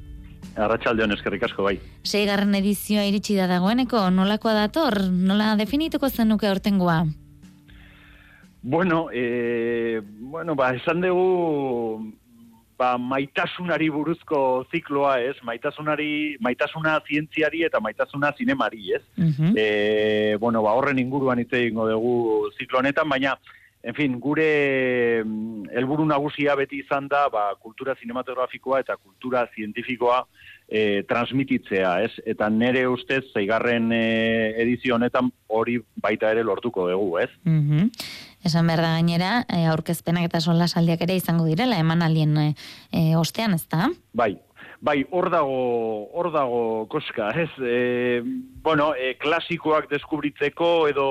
Arratxalde 0.61 1.07
eskerrik 1.14 1.44
asko 1.46 1.64
bai. 1.64 1.76
Seigarren 2.05 2.55
edizioa 2.59 3.05
iritsi 3.09 3.37
da 3.38 3.46
dagoeneko, 3.46 4.09
nolakoa 4.11 4.55
dator, 4.55 4.98
nola 5.11 5.55
definituko 5.57 6.11
zenuke 6.11 6.48
hortengoa? 6.48 7.05
Bueno, 8.62 9.09
e, 9.12 10.03
bueno, 10.03 10.55
ba, 10.55 10.74
esan 10.74 11.00
dugu 11.00 12.12
ba, 12.81 12.96
maitasunari 12.98 13.88
buruzko 13.92 14.66
zikloa, 14.72 15.18
ez? 15.20 15.37
Maitasunari, 15.44 16.37
maitasuna 16.44 16.98
zientziari 17.07 17.64
eta 17.68 17.81
maitasuna 17.81 18.33
zinemari, 18.37 18.92
ez? 18.96 19.03
Uh 19.16 19.53
e, 19.57 20.37
bueno, 20.40 20.62
ba, 20.62 20.74
horren 20.76 20.98
inguruan 20.98 21.40
hitz 21.40 21.53
egingo 21.53 21.88
dugu 21.88 22.50
ziklo 22.59 22.81
honetan, 22.81 23.09
baina 23.09 23.37
En 23.82 23.94
fin, 23.96 24.18
gure 24.20 25.22
mm, 25.24 25.70
helburu 25.72 26.04
nagusia 26.04 26.54
beti 26.58 26.82
izan 26.82 27.08
da, 27.08 27.24
ba, 27.32 27.46
kultura 27.62 27.94
sinematografikoa 27.96 28.82
eta 28.82 28.96
kultura 28.98 29.46
zientifikoa 29.54 30.18
e, 30.68 31.02
transmititzea, 31.08 31.94
ez? 32.04 32.12
Eta 32.28 32.50
nere 32.52 32.84
ustez, 32.92 33.22
zeigarren 33.32 33.88
e, 33.96 34.02
edizio 34.60 34.98
honetan 34.98 35.32
hori 35.48 35.78
baita 35.96 36.30
ere 36.34 36.44
lortuko 36.44 36.90
dugu, 36.90 37.18
ez? 37.24 37.30
Mm 37.44 37.88
Esan 38.40 38.64
behar 38.70 38.80
da 38.80 38.94
gainera, 38.94 39.30
e, 39.52 39.66
aurkezpenak 39.68 40.24
eta 40.24 40.38
sola 40.40 40.64
saldiak 40.64 41.02
ere 41.04 41.12
izango 41.18 41.44
direla, 41.44 41.76
eman 41.76 42.00
alien 42.00 42.38
e, 42.40 42.54
ostean, 43.20 43.52
ez 43.52 43.66
da? 43.68 43.90
Bai, 44.16 44.30
bai, 44.80 45.02
hor 45.12 45.28
dago, 45.28 45.58
hor 46.16 46.30
dago 46.32 46.62
koska, 46.88 47.28
ez? 47.36 47.50
E, 47.60 48.22
bueno, 48.64 48.94
e, 48.96 49.12
klasikoak 49.20 49.90
deskubritzeko 49.92 50.88
edo 50.88 51.06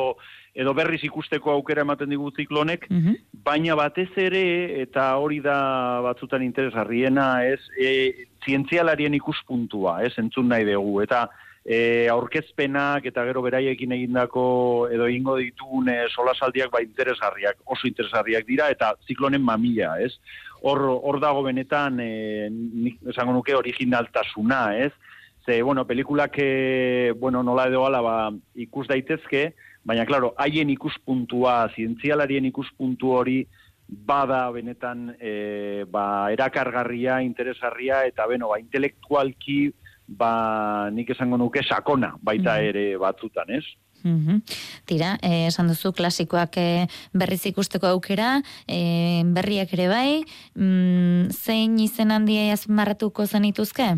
edo 0.55 0.73
berriz 0.73 1.01
ikusteko 1.03 1.51
aukera 1.51 1.85
ematen 1.85 2.09
digu 2.09 2.31
ziklonek, 2.35 2.87
mm 2.89 3.25
baina 3.49 3.73
batez 3.73 4.11
ere, 4.19 4.81
eta 4.81 5.15
hori 5.17 5.39
da 5.41 6.01
batzutan 6.03 6.43
interesgarriena, 6.43 7.45
ez, 7.47 7.61
e, 7.79 8.27
zientzialarien 8.45 9.15
ikuspuntua, 9.15 10.03
ez, 10.05 10.11
entzun 10.21 10.51
nahi 10.51 10.67
dugu, 10.67 10.99
eta 11.01 11.23
e, 11.65 12.07
aurkezpenak 12.09 13.05
eta 13.09 13.23
gero 13.27 13.43
beraiekin 13.45 13.93
egindako 13.95 14.43
edo 14.93 15.07
egingo 15.09 15.37
ditun 15.39 15.89
e, 15.91 15.97
solasaldiak 16.09 16.71
ba 16.73 16.83
interesgarriak, 16.83 17.59
oso 17.65 17.87
interesgarriak 17.87 18.47
dira 18.47 18.69
eta 18.73 18.93
ziklonen 19.07 19.43
mamila, 19.45 19.95
ez? 20.01 20.15
Hor, 20.61 20.81
hor 20.91 21.19
dago 21.23 21.43
benetan, 21.45 22.01
e, 22.03 22.49
nik 22.49 22.99
esango 23.13 23.37
nuke 23.37 23.55
originaltasuna, 23.55 24.63
ez? 24.83 24.91
Ze, 25.45 25.61
bueno, 25.63 25.85
pelikulak, 25.87 26.35
e, 26.37 27.13
bueno, 27.17 27.43
nola 27.43 27.69
edo 27.69 27.85
ala, 27.87 28.01
ba, 28.03 28.15
ikus 28.59 28.87
daitezke, 28.89 29.53
baina, 29.89 30.05
klaro, 30.05 30.35
haien 30.37 30.69
ikuspuntua, 30.69 31.63
zientzialarien 31.75 32.45
ikuspuntu 32.45 33.15
hori, 33.17 33.39
bada 33.89 34.43
benetan 34.53 35.15
e, 35.17 35.83
ba, 35.89 36.29
erakargarria, 36.29 37.21
interesgarria, 37.25 38.03
eta 38.05 38.27
beno, 38.29 38.51
ba, 38.53 38.59
intelektualki, 38.61 39.71
ba, 40.05 40.89
nik 40.93 41.09
esango 41.15 41.37
nuke 41.41 41.63
sakona, 41.65 42.13
baita 42.21 42.59
Mhm. 42.59 42.69
ere 42.69 42.85
batzutan, 43.01 43.49
ez? 43.49 43.65
Mhm. 44.03 44.41
Tira, 44.85 45.17
eh, 45.21 45.47
esan 45.47 45.67
duzu 45.67 45.91
klasikoak 45.91 46.55
eh, 46.57 46.87
berriz 47.13 47.41
ikusteko 47.49 47.87
aukera, 47.87 48.41
eh, 48.67 49.23
berriak 49.25 49.73
ere 49.73 49.87
bai, 49.89 50.23
mm, 50.55 51.31
zein 51.31 51.79
izen 51.79 52.11
handia 52.11 52.53
azmarratuko 52.53 53.25
zenituzke? 53.25 53.97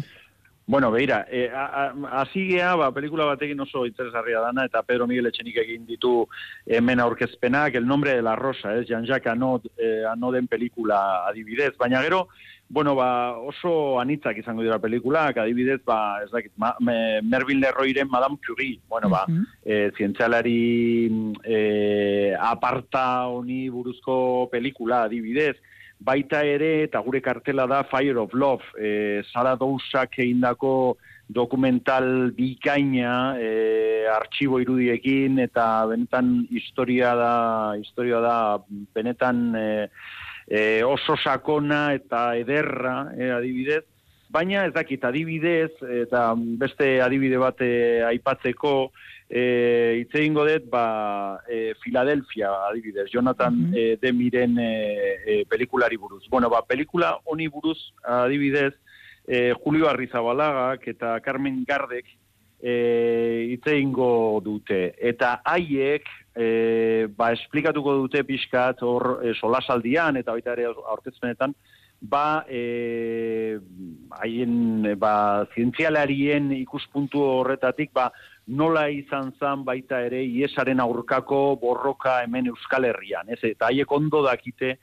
Bueno, 0.71 0.89
beira, 0.89 1.25
e, 1.29 1.49
a- 1.53 1.91
hasi 2.21 2.47
gea, 2.47 2.75
ba, 2.75 2.93
pelikula 2.93 3.25
batekin 3.25 3.59
oso 3.59 3.85
interesgarria 3.85 4.39
dana, 4.39 4.63
eta 4.69 4.79
Pedro 4.87 5.05
Miguel 5.05 5.25
Etxenik 5.27 5.57
egin 5.57 5.85
ditu 5.85 6.29
hemen 6.65 7.01
aurkezpenak, 7.03 7.75
El 7.75 7.85
nombre 7.85 8.13
de 8.15 8.21
la 8.21 8.37
rosa, 8.37 8.77
ez, 8.77 8.87
Jean-Jacques 8.87 9.33
Anod, 9.33 9.65
eh, 9.77 10.05
Anoden 10.09 10.47
pelikula 10.47 11.27
adibidez, 11.27 11.75
baina 11.77 12.01
gero, 12.01 12.29
bueno, 12.69 12.95
ba, 12.95 13.35
oso 13.37 13.99
anitzak 13.99 14.37
izango 14.37 14.63
dira 14.63 14.79
pelikulak, 14.79 15.41
adibidez, 15.43 15.81
ba, 15.83 16.23
ez 16.23 16.31
dakit, 16.31 16.53
ma, 16.55 16.73
me, 16.79 17.19
Mervyn 17.21 17.59
Leroyren 17.59 18.07
Madame 18.09 18.37
Curie, 18.47 18.79
bueno, 18.87 19.09
ba, 19.09 19.25
e, 19.65 19.91
zientzialari 19.97 21.35
e, 21.43 22.33
aparta 22.39 23.27
honi 23.27 23.67
buruzko 23.67 24.47
pelikula 24.49 25.03
adibidez, 25.03 25.57
baita 26.01 26.41
ere, 26.43 26.83
eta 26.87 26.99
gure 27.05 27.21
kartela 27.21 27.67
da 27.69 27.83
Fire 27.83 28.17
of 28.17 28.33
Love, 28.33 28.65
e, 28.77 29.21
Sara 29.31 29.55
Dousak 29.55 30.17
egindako 30.19 30.97
dokumental 31.31 32.31
bikaina, 32.35 33.37
e, 33.39 34.07
artxibo 34.11 34.59
irudiekin, 34.59 35.39
eta 35.45 35.85
benetan 35.91 36.33
historia 36.51 37.13
da, 37.15 37.35
historia 37.79 38.19
da 38.23 38.35
benetan 38.95 39.45
e, 39.55 39.67
e, 40.49 40.83
oso 40.83 41.15
sakona 41.21 41.93
eta 41.95 42.31
ederra, 42.41 43.13
e, 43.15 43.29
adibidez, 43.37 43.85
baina 44.31 44.65
ez 44.65 44.73
dakit 44.73 45.05
adibidez, 45.05 45.71
eta 46.03 46.31
beste 46.35 46.97
adibide 47.03 47.39
bat 47.39 47.61
aipatzeko, 48.09 48.91
e, 49.31 50.01
hitz 50.01 50.13
egingo 50.19 50.43
dut, 50.45 50.67
ba, 50.69 51.39
e, 51.47 51.73
Philadelphia 51.79 52.51
adibidez, 52.67 53.07
Jonathan 53.09 53.71
e, 53.73 53.95
Demiren 54.01 54.59
e, 54.59 54.71
e, 55.25 55.45
pelikulari 55.47 55.95
buruz. 55.95 56.25
Bueno, 56.29 56.49
ba, 56.51 56.65
pelikula 56.67 57.15
honi 57.23 57.47
buruz 57.47 57.79
adibidez, 58.03 58.73
e, 59.25 59.53
Julio 59.63 59.87
Arrizabalaga 59.87 60.75
eta 60.83 61.19
Carmen 61.23 61.63
Gardek 61.63 62.11
e, 62.59 63.47
hitz 63.53 63.65
egingo 63.71 64.41
dute. 64.43 64.93
Eta 64.99 65.37
haiek, 65.47 66.11
e, 66.35 67.07
ba, 67.15 67.31
esplikatuko 67.31 67.95
dute 68.03 68.25
pixkat 68.27 68.83
hor 68.83 69.21
e, 69.23 69.31
solasaldian 69.39 70.19
eta 70.19 70.35
baita 70.35 70.57
ere 70.57 70.67
aurkezpenetan, 70.67 71.55
ba, 72.01 72.43
e, 72.49 73.59
haien, 74.19 74.85
e, 74.91 74.95
ba, 74.99 75.15
zientzialarien 75.55 76.51
ikuspuntu 76.57 77.23
horretatik, 77.39 77.93
ba, 77.93 78.09
nola 78.47 78.87
izan 78.89 79.31
zan 79.39 79.63
baita 79.65 80.01
ere 80.01 80.23
iesaren 80.25 80.79
aurkako 80.79 81.55
borroka 81.61 82.21
hemen 82.23 82.47
Euskal 82.47 82.85
Herrian, 82.85 83.29
ez? 83.29 83.39
Eta 83.43 83.69
haiek 83.69 83.91
ondo 83.91 84.23
dakite 84.25 84.77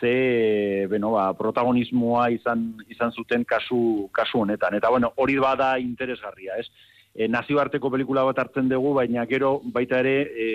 ze 0.00 0.86
beno, 0.90 1.12
ba, 1.14 1.28
protagonismoa 1.38 2.28
izan 2.34 2.72
izan 2.90 3.12
zuten 3.12 3.44
kasu 3.44 4.08
kasu 4.12 4.40
honetan. 4.42 4.74
Eta 4.74 4.90
bueno, 4.90 5.12
hori 5.16 5.38
bada 5.38 5.78
interesgarria, 5.78 6.58
ez? 6.58 6.68
E, 7.14 7.28
nazioarteko 7.30 7.92
pelikula 7.94 8.24
bat 8.26 8.40
hartzen 8.42 8.68
dugu, 8.68 8.90
baina 8.96 9.22
gero 9.30 9.60
baita 9.64 10.00
ere 10.02 10.14
e, 10.34 10.48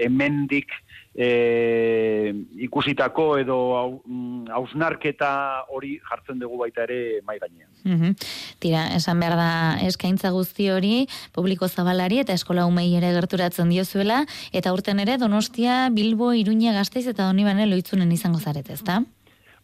hemendik 0.00 0.72
e, 1.14 2.32
ikusitako 2.64 3.26
edo 3.42 3.58
mm, 4.06 4.48
hausnarketa 4.56 5.30
hori 5.68 5.98
jartzen 6.08 6.40
dugu 6.40 6.56
baita 6.62 6.86
ere 6.86 7.20
mai 7.26 7.38
gainean. 7.42 7.68
Mhm. 7.84 8.16
Tira, 8.64 8.86
esan 8.96 9.20
behar 9.20 9.36
da 9.36 9.52
eskaintza 9.86 10.32
guzti 10.32 10.70
hori, 10.70 11.06
publiko 11.36 11.68
zabalari 11.68 12.20
eta 12.24 12.36
eskola 12.36 12.66
umei 12.68 12.88
ere 12.96 13.12
gerturatzen 13.16 13.68
diozuela, 13.68 14.24
eta 14.52 14.72
urten 14.72 15.00
ere 15.04 15.18
Donostia, 15.18 15.88
Bilbo, 15.92 16.32
Iruña, 16.32 16.72
Gasteiz 16.76 17.06
eta 17.06 17.28
Donibane 17.28 17.66
loitzunen 17.68 18.12
izango 18.12 18.40
zaret, 18.40 18.70
ezta? 18.70 19.02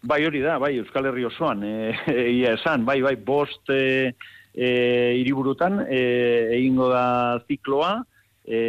Bai, 0.06 0.24
hori 0.26 0.40
da, 0.44 0.58
bai, 0.62 0.76
Euskal 0.78 1.08
Herri 1.08 1.24
osoan, 1.24 1.64
e, 1.66 1.94
egia 2.12 2.56
esan, 2.60 2.84
bai, 2.84 3.00
bai, 3.04 3.16
bost 3.16 3.72
e, 3.72 4.12
e, 4.56 5.14
iriburutan 5.20 5.84
e, 5.84 6.00
egingo 6.56 6.88
da 6.88 7.06
zikloa, 7.46 8.00
e, 8.46 8.60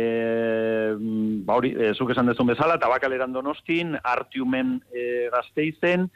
ba 1.47 1.57
hori, 1.57 1.71
e, 1.77 1.93
zuk 1.95 2.11
esan 2.11 2.27
dezun 2.27 2.51
bezala, 2.51 2.77
tabakaleran 2.81 3.33
donostin, 3.33 3.95
artiumen 4.03 4.77
e, 4.91 5.29
gazteizen, 5.33 6.09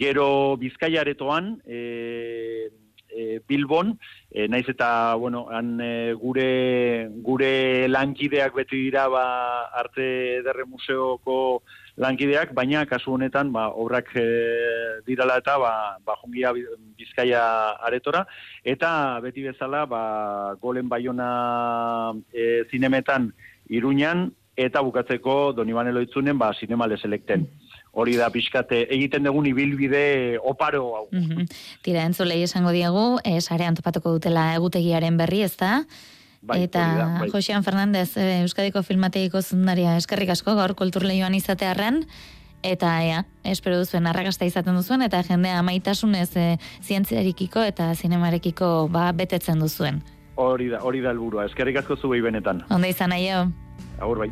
gero 0.00 0.56
bizkaiaretoan, 0.60 1.58
e, 1.66 2.70
e, 3.08 3.40
Bilbon, 3.48 3.98
e, 4.30 4.46
naiz 4.48 4.66
eta, 4.70 5.14
bueno, 5.20 5.46
han 5.52 5.76
e, 5.82 6.14
gure, 6.20 7.08
gure 7.24 7.52
lankideak 7.88 8.56
beti 8.56 8.86
dira, 8.88 9.08
ba, 9.12 9.26
arte 9.82 10.08
ederre 10.38 10.64
museoko 10.68 11.62
lankideak, 11.98 12.54
baina 12.54 12.84
kasu 12.86 13.12
honetan, 13.16 13.50
ba, 13.52 13.68
obrak 13.74 14.10
e, 14.16 14.24
dirala 15.06 15.38
eta, 15.42 15.58
ba, 15.58 15.72
ba 16.06 16.16
jungia 16.22 16.52
Bi- 16.54 16.66
bizkaia 16.98 17.42
aretora, 17.84 18.24
eta 18.64 19.20
beti 19.24 19.42
bezala, 19.46 19.84
ba, 19.86 20.02
golen 20.62 20.88
baiona 20.88 21.30
e, 22.32 22.64
zinemetan 22.70 23.32
iruñan, 23.68 24.30
eta 24.58 24.82
bukatzeko 24.82 25.52
Donibane 25.54 25.92
Loitzunen, 25.94 26.38
ba, 26.38 26.52
zinemale 26.54 26.98
selekten. 26.98 27.46
Hori 27.98 28.16
da 28.18 28.28
pixkate 28.30 28.84
egiten 28.94 29.24
dugun 29.26 29.46
ibilbide 29.46 30.38
oparo 30.42 30.82
hau. 30.96 31.06
Mhm. 31.12 31.46
Tira, 31.82 32.04
entzulei 32.06 32.42
esango 32.42 32.74
diegu, 32.74 33.18
e, 33.24 33.40
sare 33.40 33.66
antopatuko 33.66 34.12
dutela 34.18 34.52
egutegiaren 34.58 35.16
berri, 35.16 35.42
ezta? 35.46 35.84
Bai, 36.40 36.62
eta 36.68 36.82
da, 36.94 37.06
bai. 37.20 37.30
Josean 37.32 37.64
Fernandez, 37.64 38.16
eh, 38.16 38.42
Euskadiko 38.42 38.82
filmategiko 38.82 39.42
zundaria 39.42 39.96
eskerrik 39.98 40.30
asko 40.30 40.54
gaur 40.54 40.74
kulturleioan 40.78 41.34
izatearren, 41.34 42.04
eta 42.62 42.92
ea, 43.04 43.24
espero 43.44 43.78
duzuen 43.78 44.06
arrakasta 44.06 44.46
izaten 44.46 44.76
duzuen, 44.78 45.02
eta 45.02 45.22
jendea 45.26 45.62
maitasunez 45.62 46.30
e, 46.36 46.46
zientziarikiko 46.82 47.62
eta 47.62 47.92
zinemarekiko 47.94 48.88
ba, 48.92 49.10
betetzen 49.12 49.62
duzuen. 49.62 50.02
Hori 50.38 50.68
da, 50.70 50.82
hori 50.86 51.02
da 51.02 51.10
helburua. 51.10 51.48
Eskerrik 51.50 51.80
asko 51.82 51.96
zuei 51.96 52.20
benetan. 52.22 52.62
Onda 52.70 52.90
izan 52.90 53.12
aio. 53.12 53.48
Agur 53.98 54.26
bai. 54.26 54.30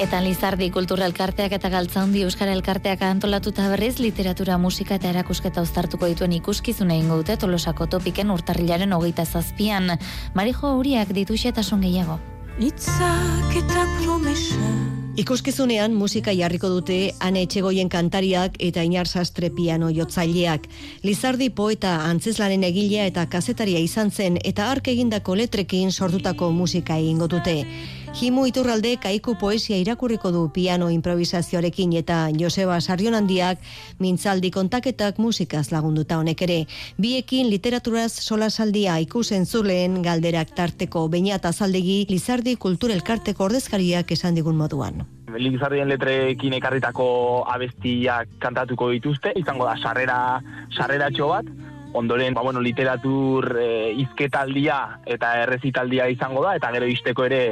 Eta 0.00 0.16
Lizardi 0.24 0.70
Kultura 0.72 1.04
Elkarteak 1.04 1.52
eta 1.52 1.68
Galtzaundi 1.68 2.22
Euskara 2.24 2.54
Elkarteak 2.56 3.02
antolatuta 3.04 3.66
berriz 3.68 3.98
literatura, 4.00 4.56
musika 4.56 4.96
eta 4.96 5.10
erakusketa 5.10 5.60
uztartuko 5.60 6.08
dituen 6.08 6.32
ikuskizun 6.38 6.94
egingo 6.94 7.18
dute 7.20 7.36
Tolosako 7.36 7.84
topiken 7.98 8.32
urtarrilaren 8.32 8.96
hogeita 8.96 9.26
zazpian. 9.28 9.98
Marijo 10.32 10.72
Uriak 10.78 11.12
dituxetasun 11.12 11.84
gehiago. 11.84 12.16
Itzak 12.64 13.60
eta 13.60 13.84
promesa 14.00 14.72
Ikuskizunean 15.20 15.92
musika 15.92 16.32
jarriko 16.32 16.70
dute 16.70 16.96
Ane 17.20 17.42
Etxegoien 17.44 17.90
kantariak 17.92 18.54
eta 18.62 18.84
Inar 18.86 19.08
Sastre 19.10 19.50
piano 19.50 19.90
jotzaileak. 19.92 20.68
Lizardi 21.02 21.50
poeta 21.50 21.96
antzeslanen 22.06 22.64
egilea 22.64 23.04
eta 23.10 23.26
kazetaria 23.28 23.82
izan 23.84 24.10
zen 24.10 24.38
eta 24.44 24.70
ark 24.70 24.88
egindako 24.88 25.34
letrekin 25.36 25.92
sortutako 25.92 26.52
musika 26.56 26.96
egingo 26.96 27.28
dute. 27.28 27.66
Jimu 28.10 28.42
Iturralde 28.48 28.96
kaiku 28.98 29.36
poesia 29.38 29.76
irakurriko 29.78 30.32
du 30.34 30.40
piano 30.52 30.88
improvisazioarekin 30.90 31.92
eta 32.00 32.16
Joseba 32.34 32.80
Sarrionandiak 32.80 33.62
mintzaldi 34.02 34.50
kontaketak 34.50 35.20
musikaz 35.22 35.70
lagunduta 35.70 36.18
honek 36.18 36.42
ere. 36.42 36.58
Biekin 36.98 37.48
literaturaz 37.52 38.10
solasaldia 38.10 38.98
ikusen 39.06 39.46
zuleen 39.46 40.02
galderak 40.02 40.50
tarteko 40.58 41.06
beinat 41.08 41.46
azaldegi 41.46 42.04
Lizardi 42.10 42.56
Kulturelkarteko 42.56 43.46
ordezkariak 43.46 44.10
esan 44.10 44.34
digun 44.34 44.58
moduan. 44.58 45.06
Lizardien 45.38 45.88
letrekin 45.88 46.58
ekarritako 46.58 47.08
abestiak 47.46 48.38
kantatuko 48.42 48.90
dituzte, 48.90 49.32
izango 49.38 49.70
da 49.70 49.78
sarrera 49.78 50.40
sarreratxo 50.74 51.30
bat, 51.30 51.46
ondoren 51.92 52.34
ba, 52.34 52.42
bueno, 52.42 52.60
literatur 52.60 53.54
e, 53.58 53.92
izketaldia 54.02 55.00
eta 55.06 55.36
errezitaldia 55.44 56.08
izango 56.10 56.42
da, 56.44 56.56
eta 56.58 56.70
gero 56.74 56.90
isteko 56.90 57.30
ere 57.30 57.44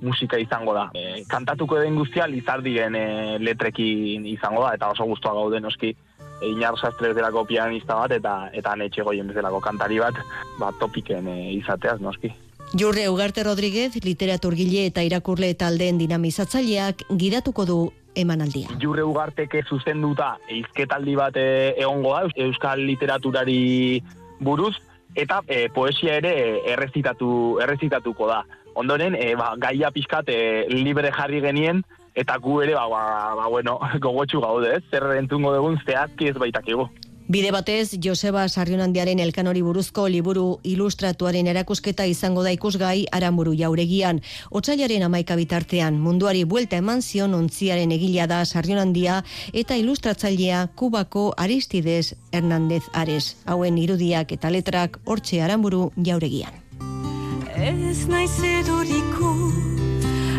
musika 0.00 0.38
izango 0.38 0.74
da. 0.74 0.88
E, 0.94 1.22
kantatuko 1.28 1.78
den 1.80 1.96
guztia 1.96 2.26
Lizardien 2.26 2.96
e, 2.96 3.38
letrekin 3.38 4.26
izango 4.26 4.64
da, 4.66 4.74
eta 4.74 4.90
oso 4.94 5.06
guztua 5.08 5.34
gaude 5.36 5.60
noski 5.60 5.94
Inar 6.44 6.76
Sastre 6.76 7.12
bezalako 7.12 7.44
pianista 7.48 7.94
bat, 7.94 8.12
eta 8.12 8.50
eta 8.52 8.74
Anetxe 8.74 9.04
Goien 9.06 9.28
bezalako 9.30 9.60
kantari 9.64 10.00
bat, 10.02 10.18
ba, 10.58 10.72
topiken 10.80 11.28
e, 11.28 11.36
izateaz, 11.54 12.00
noski. 12.00 12.32
Jurre 12.74 13.08
Ugarte 13.08 13.44
Rodríguez, 13.46 13.92
literaturgile 14.02 14.88
eta 14.88 15.04
irakurle 15.06 15.52
taldeen 15.54 15.98
dinamizatzaileak 16.00 17.04
gidatuko 17.20 17.64
du 17.68 17.78
emanaldia. 18.18 18.72
Jurre 18.82 19.04
Ugarteke 19.06 19.62
zuzenduta 19.68 20.34
izketaldi 20.50 21.14
bat 21.18 21.38
e, 21.38 21.46
egongo 21.78 22.16
da, 22.16 22.26
euskal 22.46 22.82
literaturari 22.86 24.02
buruz, 24.40 24.74
eta 25.14 25.40
e, 25.46 25.68
poesia 25.74 26.18
ere 26.18 26.34
errezitatu, 26.74 27.60
errezitatuko 27.62 28.28
da. 28.30 28.42
Ondoren, 28.74 29.14
e, 29.14 29.34
ba, 29.38 29.54
gaia 29.58 29.90
pixkat 29.94 30.28
e, 30.28 30.66
libre 30.70 31.12
jarri 31.14 31.40
genien, 31.44 31.84
eta 32.14 32.36
gu 32.38 32.60
ere, 32.62 32.74
ba, 32.74 32.86
ba, 32.88 33.34
ba 33.38 33.48
bueno, 33.48 33.78
gogotxu 34.04 34.40
gaude, 34.40 34.76
ez? 34.76 34.84
Zer 34.90 35.10
entzungo 35.18 35.54
dugun 35.54 35.80
zehazki 35.86 36.30
ez 36.30 36.38
baitakigu. 36.38 36.88
Bide 37.26 37.54
batez, 37.54 37.96
Joseba 38.04 38.42
Sarrionandiaren 38.50 39.20
elkanori 39.24 39.62
buruzko 39.64 40.02
liburu 40.12 40.58
ilustratuaren 40.68 41.46
erakusketa 41.48 42.04
izango 42.04 42.42
da 42.44 42.50
ikusgai 42.52 43.06
aranburu 43.16 43.54
jauregian. 43.56 44.20
Otsailaren 44.50 45.06
amaika 45.06 45.36
bitartean, 45.40 45.96
munduari 45.96 46.44
buelta 46.44 46.76
eman 46.82 47.00
zion 47.00 47.32
ontziaren 47.32 47.94
egila 47.96 48.26
da 48.28 48.42
Sarrionandia 48.44 49.22
eta 49.54 49.78
ilustratzailea 49.80 50.66
Kubako 50.76 51.30
Aristides 51.38 52.12
Hernandez 52.30 52.82
Ares. 52.92 53.38
Hauen 53.46 53.80
irudiak 53.80 54.36
eta 54.36 54.52
letrak 54.52 55.00
hortxe 55.06 55.40
aranburu 55.40 55.86
jauregian 55.96 56.63
ez 57.56 58.06
naiz 58.10 58.34
eduriko 58.42 59.30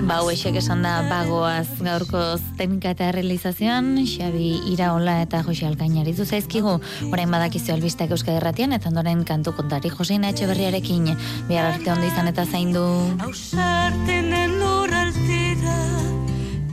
Ba, 0.06 0.20
huesek 0.22 0.60
esan 0.60 0.84
da 0.86 1.00
bagoaz 1.10 1.80
gaurko 1.82 2.20
teknika 2.60 2.92
eta 2.94 3.08
realizazioan, 3.16 3.88
Xabi 4.06 4.52
Iraola 4.70 5.16
eta 5.24 5.40
Jose 5.48 5.66
Alkain 5.66 5.96
aritu 5.98 6.28
zaizkigu, 6.28 6.76
orain 7.10 7.34
badakizu 7.34 7.74
albistak 7.74 8.14
euska 8.14 8.36
erratian, 8.38 8.76
eta 8.78 8.92
ondoren 8.92 9.24
kantu 9.26 9.56
kontari 9.58 9.90
Joseina 9.90 10.30
Etxe 10.30 10.46
Berriarekin, 10.52 11.10
bihar 11.50 11.72
arte 11.72 11.90
ondo 11.96 12.06
izan 12.06 12.30
eta 12.30 12.46
zaindu. 12.46 12.86
du. 12.86 13.26
Hauzarten 13.26 14.30
den 14.30 14.60
lor 14.60 14.94
altera, 14.94 15.82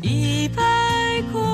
ibaiko 0.02 1.51